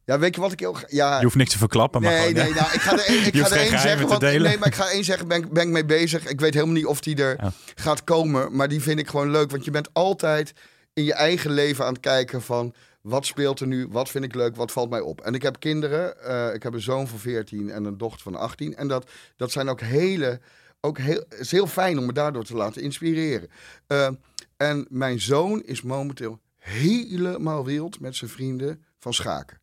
[0.05, 0.77] ja, weet je wat ik heel...
[0.89, 3.27] Ja, Je hoeft niks te verklappen, maar nee, gewoon, nee, nou, ik ga er, één-
[3.27, 4.09] ik ga er één zeggen.
[4.09, 6.27] Want, nee, maar ik ga één zeggen, ben, ik- ben ik mee bezig.
[6.27, 7.53] Ik weet helemaal niet of die er Ja.
[7.75, 8.57] gaat komen.
[8.57, 9.51] Maar die vind ik gewoon leuk.
[9.51, 10.53] Want je bent altijd
[10.93, 12.75] in je eigen leven aan het kijken van...
[13.01, 13.89] Wat speelt er nu?
[13.89, 14.57] Wat vind ik leuk?
[14.57, 15.21] Wat valt mij op?
[15.21, 16.21] En ik heb kinderen.
[16.23, 18.77] eh, ik heb een zoon van 14 en een dochter van 18.
[18.77, 20.41] En dat, dat zijn ook hele...
[20.81, 23.49] Ook heel, is heel fijn om me daardoor te laten inspireren.
[23.87, 24.09] Eh,
[24.57, 29.61] en mijn zoon is momenteel helemaal wild met zijn vrienden van schaken.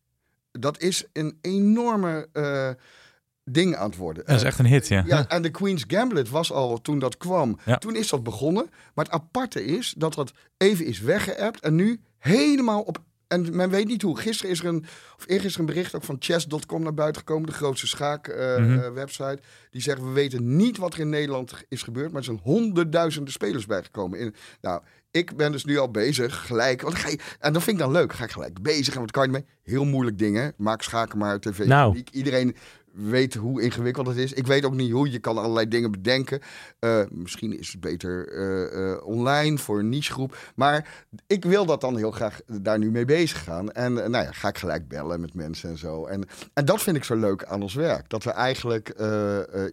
[0.52, 2.70] Dat is een enorme eh,
[3.44, 4.24] ding aan het worden.
[4.26, 5.02] Dat is echt een hit, ja.
[5.06, 7.58] Ja, en de Queen's Gambit was al toen dat kwam.
[7.64, 7.76] Ja.
[7.76, 8.70] Toen is dat begonnen.
[8.94, 12.98] Maar het aparte is dat dat even is weggeëpt en nu helemaal op.
[13.28, 14.18] En men weet niet hoe.
[14.18, 14.84] Gisteren is er een,
[15.16, 18.60] of eergisteren een bericht ook van chess.com naar buiten gekomen, de grootste schaakwebsite.
[18.60, 18.92] Mhm.
[18.92, 19.38] website
[19.70, 23.32] die zeggen: We weten niet wat er in Nederland is gebeurd, maar er zijn honderdduizenden
[23.32, 24.18] spelers bijgekomen.
[24.18, 26.82] In, nou, ik ben dus nu al bezig, gelijk.
[26.82, 28.12] Want ga je, en dat vind ik dan leuk.
[28.12, 29.44] Ga ik gelijk bezig en wat kan je mee?
[29.62, 30.54] Heel moeilijk dingen.
[30.56, 31.66] Maak schaken maar tv.
[31.66, 32.02] Nou.
[32.10, 32.56] Iedereen
[32.92, 34.32] weet hoe ingewikkeld het is.
[34.32, 35.10] Ik weet ook niet hoe.
[35.10, 36.40] Je kan allerlei dingen bedenken.
[36.78, 40.36] Eh, misschien is het beter eh, eh, online voor een nichegroep.
[40.54, 43.72] Maar ik wil dat dan heel graag daar nu mee bezig gaan.
[43.72, 46.06] En nou ja, ga ik gelijk bellen met mensen en zo.
[46.06, 48.08] En, en dat vind ik zo leuk aan ons werk.
[48.08, 48.88] Dat we eigenlijk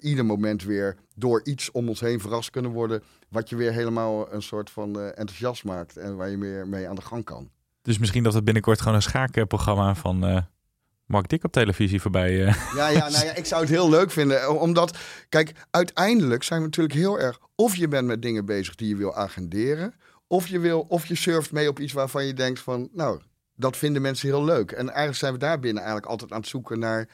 [0.01, 3.03] ieder moment weer door iets om ons heen verrast kunnen worden.
[3.29, 5.97] Wat je weer helemaal een soort van enthousiast maakt.
[5.97, 7.49] En waar je meer mee aan de gang kan.
[7.81, 10.45] Dus misschien dat het binnenkort gewoon een schaakprogramma van
[11.07, 12.45] Mark Dik op televisie voorbij...
[12.45, 14.47] eh, Ja, ja, nou ja, ik zou het heel leuk vinden.
[14.47, 14.97] o- Omdat,
[15.29, 17.39] kijk, uiteindelijk zijn we natuurlijk heel erg...
[17.55, 19.93] Of je bent met dingen bezig die je wil agenderen.
[20.27, 22.89] Of je, wil, of je surft mee op iets waarvan je denkt van...
[22.93, 23.21] Nou,
[23.55, 24.71] dat vinden mensen heel leuk.
[24.71, 27.07] En eigenlijk zijn we daar binnen eigenlijk altijd aan het zoeken naar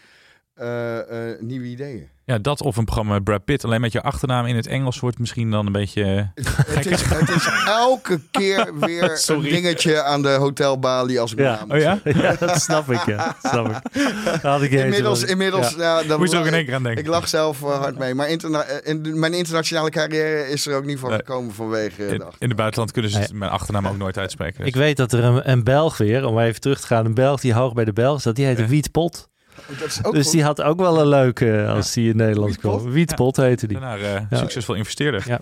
[0.53, 2.09] eh, eh, nieuwe ideeën.
[2.25, 3.63] Ja, dat of een programma met Brad Pitt.
[3.65, 6.03] Alleen met je achternaam in het Engels wordt misschien dan een beetje...
[6.03, 6.43] eh,
[6.75, 11.55] Het is, het is elke keer weer een dingetje aan de hotelbalie als ik Ja.
[11.55, 11.99] naam Oh ja?
[12.03, 13.35] Ja, dat snap ik, ja.
[13.41, 14.41] Dat snap ik.
[14.41, 16.03] Had Inmiddels, inmiddels ja.
[16.03, 17.03] dan Moet je er ook in één keer aan denken.
[17.03, 18.13] Ik lach zelf eh, hard mee.
[18.15, 21.17] Maar interna- eh, in mijn internationale carrière is er ook niet van Nee.
[21.17, 23.27] gekomen vanwege In, de in het buitenland kunnen ze Nee.
[23.33, 24.57] mijn achternaam ook nooit uitspreken.
[24.57, 24.67] dus.
[24.67, 27.41] Ik weet dat er een, een Belg weer, om even terug te gaan, een Belg
[27.41, 28.67] die hoog bij de Belg zat, die heette Ja.
[28.67, 29.31] Wietpot.
[29.79, 30.31] Dat is ook Dus goed.
[30.33, 32.79] die had ook wel een leuke als die in Nederland Wietpot?
[32.81, 32.91] kwam.
[32.91, 33.79] Wietpot heette die.
[33.79, 34.37] Daarna eh, Ja.
[34.37, 35.23] succesvol investeerder.
[35.27, 35.39] Ja.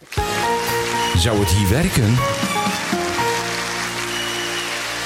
[1.18, 2.16] Zou het hier werken?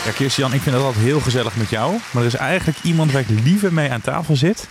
[0.05, 1.91] Ja, Kirstian, ik vind het altijd heel gezellig met jou.
[2.11, 4.67] Maar er is eigenlijk iemand waar ik liever mee aan tafel zit.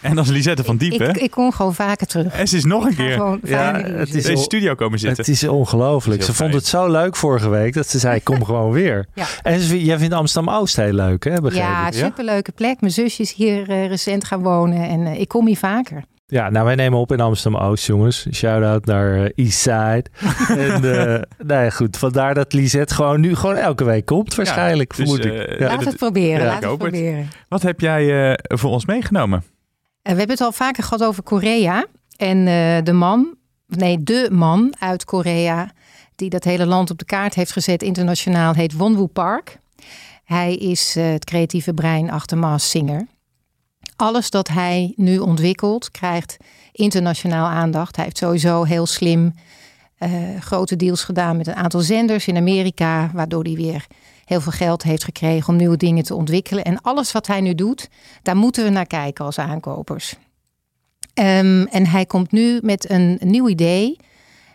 [0.00, 1.08] En dat is Lisette van Diepen.
[1.08, 2.32] Ik, ik kom gewoon vaker terug.
[2.32, 5.24] En ze is nog een keer gewoon Ja, het is studio komen zitten.
[5.24, 6.22] Het is ongelooflijk.
[6.22, 9.06] Ze vond het zo leuk vorige week dat ze zei: Kom gewoon weer.
[9.14, 9.26] Ja.
[9.42, 11.40] En ze, jij vindt Amsterdam Oost heel leuk, hè?
[11.40, 12.80] Begreep Ja, superleuke plek.
[12.80, 16.04] Mijn zusje is hier eh, recent gaan wonen en eh, ik kom hier vaker.
[16.28, 18.26] Ja, nou, wij nemen op in Amsterdam Oost, jongens.
[18.32, 20.04] Shout-out naar eh, Eastside.
[20.48, 24.96] en eh nou ja, goed, vandaar dat Lisette gewoon nu gewoon elke week komt, waarschijnlijk,
[24.96, 25.48] dus, vermoed eh, ik.
[25.48, 25.66] Ja, Ja.
[25.66, 27.28] Laat het proberen, ja, laat het proberen.
[27.48, 29.42] Wat heb jij eh, voor ons meegenomen?
[30.06, 31.86] Eh, we hebben het al vaker gehad over Korea.
[32.16, 33.34] En eh, de man,
[33.66, 35.70] nee, de man uit Korea,
[36.14, 39.58] die dat hele land op de kaart heeft gezet internationaal, heet Wonwoo Park.
[40.24, 43.06] Hij is eh, het creatieve brein achter Maas Singer.
[43.96, 46.36] Alles dat hij nu ontwikkelt, krijgt
[46.72, 47.96] internationaal aandacht.
[47.96, 49.34] Hij heeft sowieso heel slim
[50.40, 53.86] grote deals gedaan met een aantal zenders in Amerika, waardoor hij weer
[54.26, 56.64] heel veel geld heeft gekregen om nieuwe dingen te ontwikkelen.
[56.64, 57.88] En alles wat hij nu doet,
[58.22, 60.14] daar moeten we naar kijken als aankopers.
[61.14, 63.96] Ehm, en hij komt nu met een nieuw idee.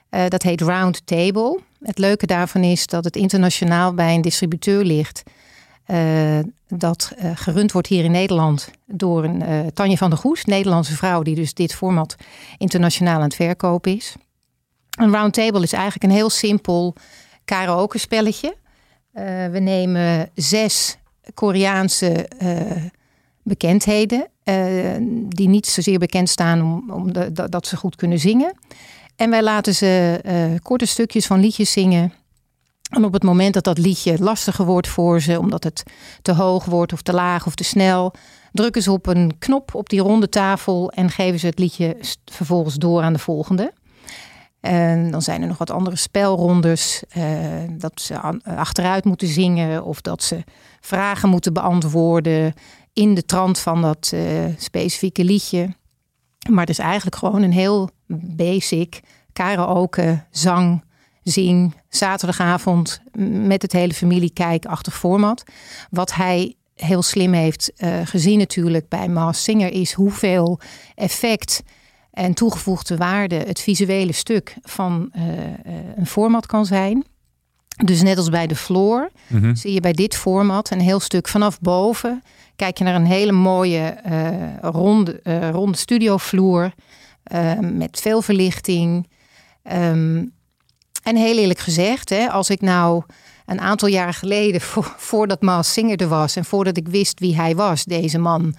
[0.09, 1.59] Eh, dat heet Round Table.
[1.80, 5.24] Het leuke daarvan is dat het internationaal bij een distributeur ligt.
[5.86, 10.45] eh, dat eh, gerund wordt hier in Nederland door een eh, Tanje van der Goes,
[10.45, 12.15] Nederlandse vrouw, die dus dit format
[12.57, 14.15] internationaal aan het verkopen is.
[14.99, 16.95] Een round table is eigenlijk een heel simpel
[17.45, 18.55] karaoke spelletje.
[19.14, 20.97] Eh, we nemen zes
[21.34, 22.84] Koreaanse eh,
[23.43, 24.28] bekendheden.
[24.43, 24.55] eh,
[25.28, 27.14] die niet zozeer bekend staan om, om
[27.49, 28.57] dat, ze goed kunnen zingen.
[29.16, 32.14] En wij laten ze korte stukjes van liedjes zingen.
[32.89, 35.84] En op het moment dat dat liedje lastiger wordt voor ze, omdat het
[36.22, 38.14] te hoog wordt of te laag of te snel,
[38.51, 42.76] drukken ze op een knop op die ronde tafel en geven ze het liedje vervolgens
[42.76, 43.74] door aan de volgende.
[44.62, 47.03] En dan zijn er nog wat andere spelrondes.
[47.09, 47.24] eh,
[47.78, 50.43] dat ze aan- achteruit moeten zingen of dat ze
[50.80, 52.53] vragen moeten beantwoorden
[52.93, 54.22] in de trant van dat eh,
[54.57, 55.76] specifieke liedje.
[56.49, 57.89] Maar het is eigenlijk gewoon een heel
[58.36, 58.99] basic
[59.34, 60.84] karaoke, zang,
[61.24, 63.01] zing, zaterdagavond
[63.45, 65.43] met het hele familie kijk achter format.
[65.89, 67.72] Wat hij heel slim heeft
[68.03, 70.59] gezien natuurlijk bij Maas Singer is hoeveel
[70.95, 71.64] effect
[72.12, 75.24] en toegevoegde waarde het visuele stuk van uh,
[75.95, 77.03] een format kan zijn.
[77.86, 79.55] Dus net als bij de floor Mhm.
[79.55, 82.24] zie je bij dit format een heel stuk vanaf boven.
[82.55, 84.30] Kijk je naar een hele mooie uh,
[84.62, 86.74] ronde, uh, ronde studiovloer
[87.34, 89.07] uh, met veel verlichting.
[89.72, 90.32] Um,
[91.03, 93.03] en heel eerlijk gezegd, hè, als ik nou
[93.45, 97.36] een aantal jaar geleden, voor, voordat Maas Singer er was en voordat ik wist wie
[97.36, 98.55] hij was, deze man,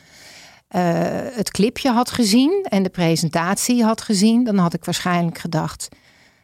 [1.34, 5.88] het clipje had gezien en de presentatie had gezien, dan had ik waarschijnlijk gedacht: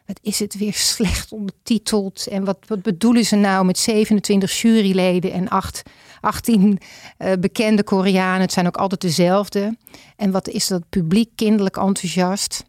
[0.09, 2.27] wat is het weer slecht ondertiteld?
[2.27, 5.81] En wat, wat bedoelen ze nou met 27 juryleden en 8,
[6.21, 6.79] 18
[7.17, 8.41] uh, bekende Koreanen?
[8.41, 9.77] Het zijn ook altijd dezelfde.
[10.15, 12.63] En wat is dat publiek kinderlijk enthousiast?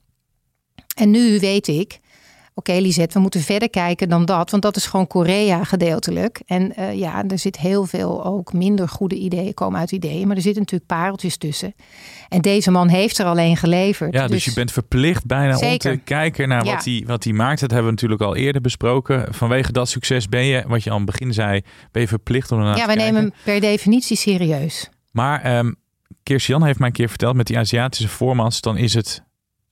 [0.95, 2.01] En nu weet ik
[2.61, 4.51] oké okay, Lisette, we moeten verder kijken dan dat.
[4.51, 6.41] Want dat is gewoon Korea gedeeltelijk.
[6.47, 10.27] En uh, ja, er zit heel veel ook minder goede ideeën komen uit ideeën.
[10.27, 11.75] Maar er zitten natuurlijk pareltjes tussen.
[12.29, 14.13] En deze man heeft er alleen geleverd.
[14.13, 15.91] Ja, dus, dus je bent verplicht bijna Zeker.
[15.91, 16.75] om te kijken naar Ja.
[16.75, 17.61] wat, hij, wat hij maakt.
[17.61, 19.35] Dat hebben we natuurlijk al eerder besproken.
[19.35, 21.61] Vanwege dat succes ben je, wat je aan het begin zei,
[21.93, 23.05] ben je verplicht om ernaar Ja, te kijken.
[23.05, 24.89] nemen hem per definitie serieus.
[25.11, 25.73] Maar ehm
[26.23, 29.23] Kirsten heeft mij een keer verteld met die Aziatische formats, dan is het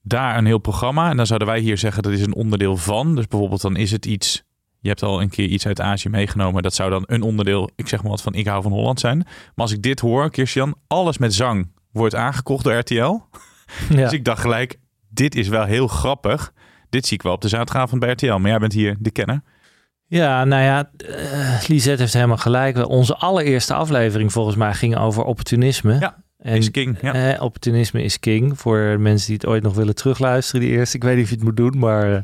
[0.09, 1.11] daar een heel programma.
[1.11, 3.15] En dan zouden wij hier zeggen dat is een onderdeel van.
[3.15, 4.43] Dus bijvoorbeeld dan is het iets.
[4.81, 6.63] Je hebt al een keer iets uit Azië meegenomen.
[6.63, 9.19] Dat zou dan een onderdeel, ik zeg maar wat van ik hou van Holland zijn.
[9.19, 13.21] Maar als ik dit hoor, Kirsten, alles met zang wordt aangekocht door RTL.
[13.89, 13.97] Ja.
[13.97, 14.79] Dus ik dacht gelijk,
[15.09, 16.53] dit is wel heel grappig.
[16.89, 18.35] Dit zie ik wel op de zaterdagavond bij RTL.
[18.35, 19.43] Maar jij bent hier de kenner.
[20.07, 22.89] Ja, nou ja, uh, Lisette heeft helemaal gelijk.
[22.89, 25.99] Onze allereerste aflevering volgens mij ging over opportunisme.
[26.01, 26.23] Ja.
[26.39, 26.99] En, is king.
[27.01, 27.35] Ja.
[27.35, 28.59] Eh, opportunisme is king.
[28.59, 30.97] Voor mensen die het ooit nog willen terugluisteren, die eerste.
[30.97, 32.23] Ik weet niet of je het moet doen, maar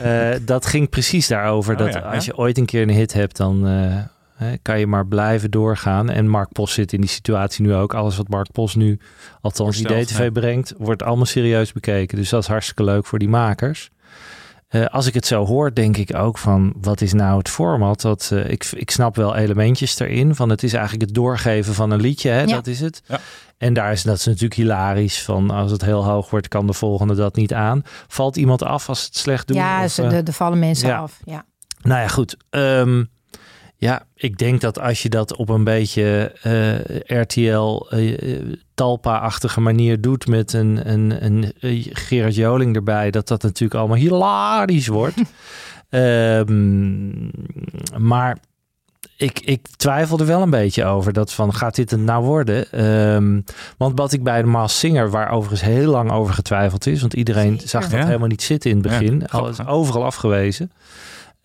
[0.00, 1.72] uh, dat ging precies daarover.
[1.72, 2.32] Oh, dat ja, als ja.
[2.34, 6.10] je ooit een keer een hit hebt, dan uh, kan je maar blijven doorgaan.
[6.10, 7.94] En Mark Post zit in die situatie nu ook.
[7.94, 8.98] Alles wat Mark Post nu,
[9.40, 10.30] althans IDTV ja.
[10.30, 12.18] brengt, wordt allemaal serieus bekeken.
[12.18, 13.90] Dus dat is hartstikke leuk voor die makers.
[14.70, 18.00] Uh, als ik het zo hoor, denk ik ook van wat is nou het format?
[18.00, 20.34] Dat, uh, ik, ik snap wel elementjes erin.
[20.34, 22.40] Van het is eigenlijk het doorgeven van een liedje, hè?
[22.40, 22.46] Ja.
[22.46, 23.02] dat is het.
[23.06, 23.20] Ja.
[23.58, 25.22] En daar is dat is natuurlijk hilarisch.
[25.22, 27.82] Van als het heel hoog wordt, kan de volgende dat niet aan.
[28.08, 29.56] Valt iemand af als het slecht doet?
[29.56, 30.98] Ja, Of, ze, uh, de, de vallen mensen ja.
[30.98, 31.20] af.
[31.24, 31.44] Ja.
[31.82, 32.36] nou ja, goed.
[32.50, 33.10] Um,
[33.78, 40.00] ja, ik denk dat als je dat op een beetje uh, RTL uh, Talpa-achtige manier
[40.00, 45.16] doet met een, een, een, een Gerard Joling erbij, dat dat natuurlijk allemaal hilarisch wordt.
[45.90, 47.30] um,
[48.10, 48.38] maar
[49.16, 51.12] ik, ik twijfel er wel een beetje over.
[51.12, 52.84] Dat van, gaat dit het nou worden?
[53.14, 53.44] Um,
[53.76, 57.14] want wat ik bij de Maas Singer, waar overigens heel lang over getwijfeld is, want
[57.14, 58.06] iedereen zag dat Ja.
[58.06, 59.18] helemaal niet zitten in het begin.
[59.18, 59.68] Ja, Alles hè?
[59.68, 60.72] overal afgewezen.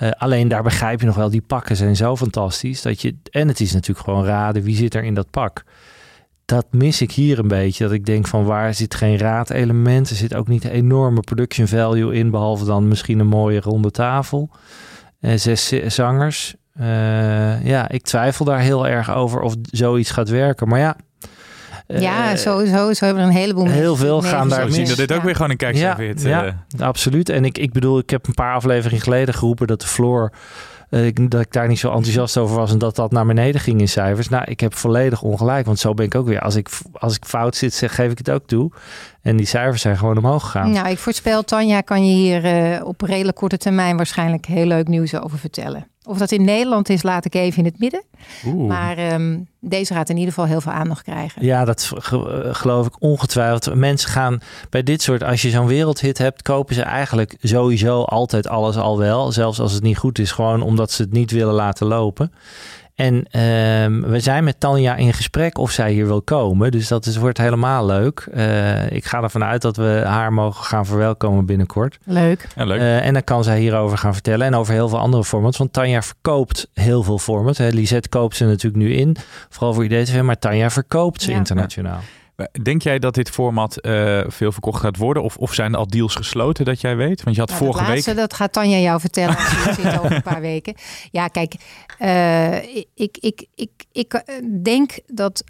[0.02, 2.82] Uh, alleen daar begrijp je nog wel, die pakken zijn zo fantastisch.
[2.82, 5.64] Dat je, en het is natuurlijk gewoon raden, wie zit er in dat pak?
[6.46, 7.84] Dat mis ik hier een beetje.
[7.84, 10.10] Dat ik denk van waar zit geen raadelement?
[10.10, 12.30] Er zit ook niet enorme production value in.
[12.30, 14.50] Behalve dan misschien een mooie ronde tafel.
[15.20, 16.56] Uh, zes zangers.
[16.80, 20.68] Uh, ja, ik twijfel daar heel erg over of zoiets gaat werken.
[20.68, 20.96] Maar ja.
[22.00, 22.94] Ja, sowieso.
[22.94, 24.76] Zo hebben er een heleboel Heel veel gaan daar mis.
[24.76, 25.98] zien dat dit ook weer gewoon een kijk ja.
[26.16, 26.52] Ja, uh.
[26.80, 27.30] absoluut.
[27.30, 30.32] En ik, ik bedoel, ik heb een paar afleveringen geleden geroepen dat de floor...
[30.90, 33.62] Uh, ik, dat ik daar niet zo enthousiast over was en dat dat naar beneden
[33.62, 34.30] ging in cijfers.
[34.30, 36.40] Nou, ik heb volledig ongelijk, want zo ben ik ook weer.
[36.40, 38.72] Als ik, als ik fout zit, zeg, geef ik het ook toe.
[39.22, 40.72] En die cijfers zijn gewoon omhoog gegaan.
[40.72, 44.88] Nou, ik voorspel, Tanja, kan je hier uh, op redelijk korte termijn waarschijnlijk heel leuk
[44.88, 45.91] nieuws over vertellen.
[46.04, 48.04] Of dat in Nederland is, laat ik even in het midden.
[48.46, 48.68] Oeh.
[48.68, 51.46] Maar um, deze gaat in ieder geval heel veel aandacht krijgen.
[51.46, 51.92] Ja, dat
[52.52, 53.76] geloof ik ongetwijfeld.
[53.76, 58.48] Mensen gaan bij dit soort, als je zo'n wereldhit hebt, kopen ze eigenlijk sowieso altijd
[58.48, 59.32] alles al wel.
[59.32, 62.32] Zelfs als het niet goed is, gewoon omdat ze het niet willen laten lopen.
[62.96, 66.72] En um, we zijn met Tanja in gesprek of zij hier wil komen.
[66.72, 68.28] Dus dat is, wordt helemaal leuk.
[68.34, 71.98] Uh, ik ga ervan uit dat we haar mogen gaan verwelkomen binnenkort.
[72.04, 72.48] Leuk.
[72.56, 72.80] Ja, leuk.
[72.80, 74.46] Uh, en dan kan zij hierover gaan vertellen.
[74.48, 75.58] En over heel veel andere formats.
[75.58, 77.58] Want Tanja verkoopt heel veel formats.
[77.58, 77.68] Hè.
[77.70, 79.16] Lisette koopt ze natuurlijk nu in.
[79.50, 80.22] Vooral voor IDTV.
[80.22, 81.38] Maar Tanja verkoopt ze Ja.
[81.38, 82.00] internationaal.
[82.64, 85.24] Denk jij dat dit format uh, veel verkocht gaat worden?
[85.24, 87.24] Of, of zijn er al deals gesloten dat jij weet?
[87.24, 88.20] Want je had nou, vorige laatste, week...
[88.20, 90.76] Dat gaat Tanja jou vertellen als je zit over een paar weken.
[91.12, 91.56] Ja, kijk,
[92.00, 92.64] uh,
[92.96, 95.44] ik, ik, ik, ik eh, denk dat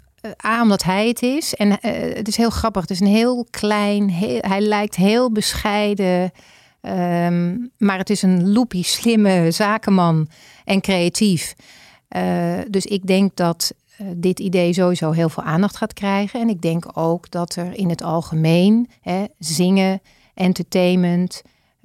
[0.46, 1.54] A, omdat hij het is.
[1.54, 1.76] En uh,
[2.14, 2.82] het is heel grappig.
[2.82, 6.32] Het is een heel klein, heel, hij lijkt heel bescheiden.
[6.80, 10.28] Um, maar het is een loopy, slimme zakenman
[10.64, 11.54] en creatief.
[12.16, 13.74] Uh, dus ik denk dat
[14.16, 16.40] dit idee sowieso heel veel aandacht gaat krijgen.
[16.40, 20.00] En ik denk ook dat er in het algemeen hè, zingen,
[20.34, 21.42] entertainment,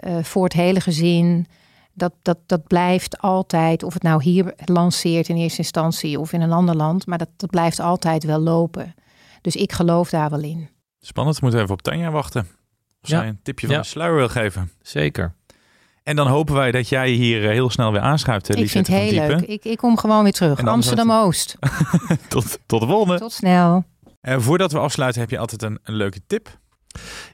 [0.07, 1.47] uh, voor het hele gezin,
[1.93, 6.41] Dat, dat, dat blijft altijd, of het nou hier lanceert in eerste instantie of in
[6.41, 8.93] een ander land, maar dat, dat blijft altijd wel lopen.
[9.41, 10.69] Dus ik geloof daar wel in.
[10.99, 12.41] Spannend, we moeten even op Tanja wachten.
[13.01, 13.17] Of Ja.
[13.19, 13.81] zij een tipje van Ja.
[13.81, 14.71] de sluier wil geven.
[14.81, 15.33] Zeker.
[16.07, 18.95] En dan hopen wij dat jij hier eh, heel snel weer aanschuift, ik vind het
[18.95, 19.41] heel leuk.
[19.41, 20.65] Ik, ik kom gewoon weer terug.
[20.65, 21.55] Amsterdam-Oost.
[22.29, 23.19] Tot, tot de volgende.
[23.19, 23.83] Tot snel.
[24.21, 26.57] En voordat we afsluiten, heb je altijd een, een leuke tip.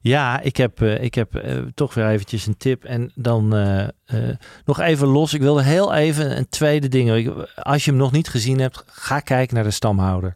[0.01, 2.83] Ja, ik heb, eh, ik heb eh, toch weer eventjes een tip.
[2.83, 5.33] En dan eh, eh, nog even los.
[5.33, 7.33] Ik wilde heel even een tweede ding.
[7.55, 10.35] Als je hem nog niet gezien hebt, ga kijken naar de stamhouder.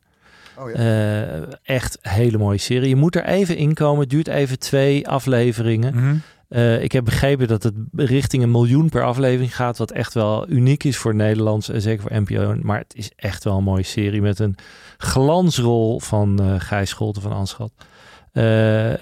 [0.59, 0.75] Oh ja.
[0.75, 2.89] Eh, echt een hele mooie serie.
[2.89, 3.99] Je moet er even inkomen.
[3.99, 5.95] Het duurt even twee afleveringen.
[5.95, 6.15] Mhm.
[6.49, 9.77] Eh, ik heb begrepen dat het richting een miljoen per aflevering gaat.
[9.77, 12.55] Wat echt wel uniek is voor Nederlands en zeker voor NPO.
[12.61, 14.55] Maar het is echt wel een mooie serie met een
[14.97, 17.71] glansrol van eh Gijs Scholten van Anschat.
[18.37, 18.43] Eh,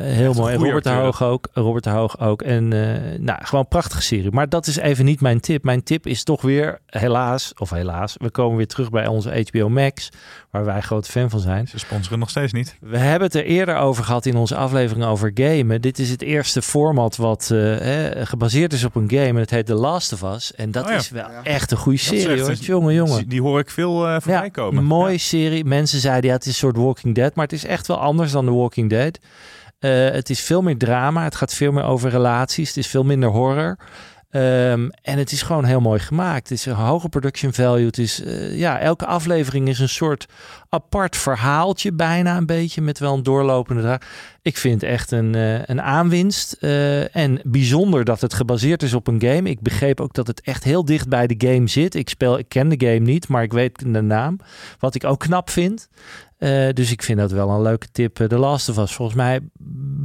[0.06, 0.54] heel mooi.
[0.54, 0.90] En Robert de.
[0.90, 1.48] Hoog ook.
[1.54, 2.42] Robert de Hoog ook.
[2.42, 4.32] En eh, nou, gewoon een prachtige serie.
[4.32, 5.64] Maar dat is even niet mijn tip.
[5.64, 9.70] Mijn tip is toch weer, helaas, of helaas, we komen weer terug bij onze HBO
[9.70, 10.10] Max,
[10.56, 11.68] waar wij grote fan van zijn.
[11.68, 12.76] Ze sponsoren nog steeds niet.
[12.82, 15.82] We hebben het er eerder over gehad in onze aflevering over gamen.
[15.82, 19.24] Dit is het eerste format wat eh, hè, gebaseerd is op een game.
[19.28, 20.54] En het heet The Last of Us.
[20.56, 20.96] En dat Oh ja.
[20.96, 22.50] is wel echt een goede serie echt hoor.
[22.50, 23.28] een- Jongen, jongen.
[23.30, 24.78] Die, hoor ik veel eh voorbij komen.
[24.78, 25.66] Een mooie serie.
[25.66, 27.36] Mensen zeiden ja, het is een soort Walking Dead.
[27.36, 29.20] Maar het is echt wel anders dan The Walking Dead.
[29.80, 31.24] Eh, het is veel meer drama.
[31.24, 32.68] Het gaat veel meer over relaties.
[32.68, 33.78] Het is veel minder horror.
[34.36, 36.50] Ehm, en het is gewoon heel mooi gemaakt.
[36.50, 37.86] Het is een hoge production value.
[37.86, 40.26] Het is, eh, ja, elke aflevering is een soort
[40.70, 44.02] apart verhaaltje, bijna een beetje, met wel een doorlopende draag.
[44.46, 46.54] Ik vind echt een, eh, een aanwinst.
[46.54, 49.50] eh, en bijzonder dat het gebaseerd is op een game.
[49.50, 51.96] Ik begreep ook dat het echt heel dicht bij de game zit.
[51.96, 54.40] Ik, speel, ik ken de game niet, maar ik weet de naam.
[54.80, 55.90] Wat ik ook knap vind.
[56.38, 58.32] Eh, dus ik vind dat wel een leuke tip.
[58.32, 59.40] Last of Us, volgens mij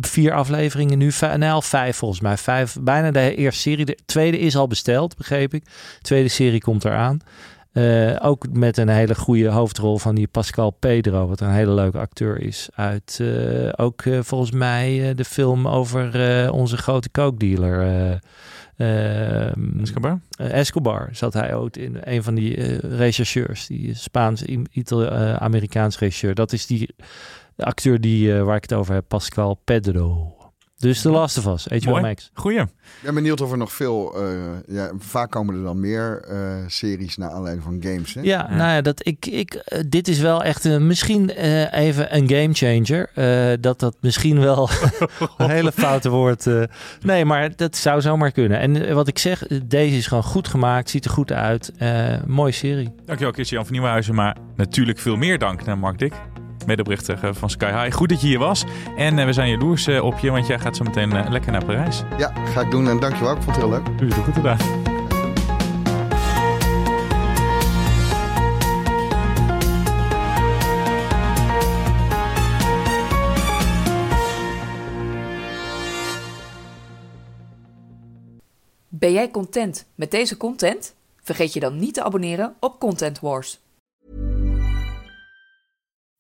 [0.01, 1.11] vier afleveringen nu.
[1.37, 2.37] Nou, vijf volgens mij.
[2.37, 3.85] Vijf, bijna de eerste serie.
[3.85, 5.65] De tweede is al besteld, begreep ik.
[5.65, 7.21] De tweede serie komt eraan.
[7.73, 11.99] Eh, ook met een hele goede hoofdrol van die Pascal Pedro, wat een hele leuke
[11.99, 12.69] acteur is.
[12.75, 17.81] Uit eh, ook eh, volgens mij de film over onze grote coke-dealer.
[18.77, 20.21] eh, ehm, Escobar?
[20.37, 26.35] Escobar zat hij ook in een van die rechercheurs, die Spaans-Amerikaans rechercheur.
[26.35, 26.95] Dat is die
[27.57, 30.40] acteur die, waar ik het over heb, Pascal Pedro.
[30.81, 32.03] Dus The Last of Us, HBO Mooi.
[32.03, 32.31] Max.
[32.35, 32.61] Goeie.
[32.61, 32.69] Ik
[33.03, 34.15] ben benieuwd of er nog veel...
[34.17, 34.31] eh,
[34.67, 38.15] ja, vaak komen er dan meer eh, series naar aanleiding van games.
[38.15, 38.21] Hè?
[38.21, 42.17] Ja, nou ja, dat ik, ik, eh, dit is wel echt een, misschien eh, even
[42.17, 43.11] een game changer.
[43.15, 44.69] Eh, dat dat misschien wel
[45.39, 46.47] een hele foute woord.
[46.47, 46.63] eh,
[47.03, 48.59] nee, maar dat zou zomaar kunnen.
[48.61, 51.73] En wat ik zeg, deze is gewoon goed gemaakt, ziet er goed uit.
[51.79, 52.95] Eh mooie serie.
[53.05, 54.15] Dankjewel Christian van Nieuwenhuizen.
[54.15, 56.13] Maar natuurlijk veel meer dank naar Mark Dik.
[56.67, 57.97] Medeoprichter eh, van Sky High.
[57.97, 58.65] Goed dat je hier was.
[58.97, 61.65] En eh, we zijn jaloers eh, op je, want jij gaat zo meteen lekker naar
[61.65, 62.03] Parijs.
[62.19, 63.37] Ja, ga ik doen en dankjewel.
[63.37, 63.99] Ik vond het heel leuk.
[63.99, 64.59] Doe je het goed gedaan.
[78.89, 80.95] Ben jij content met deze content?
[81.23, 83.59] Vergeet je dan niet te abonneren op Content Wars.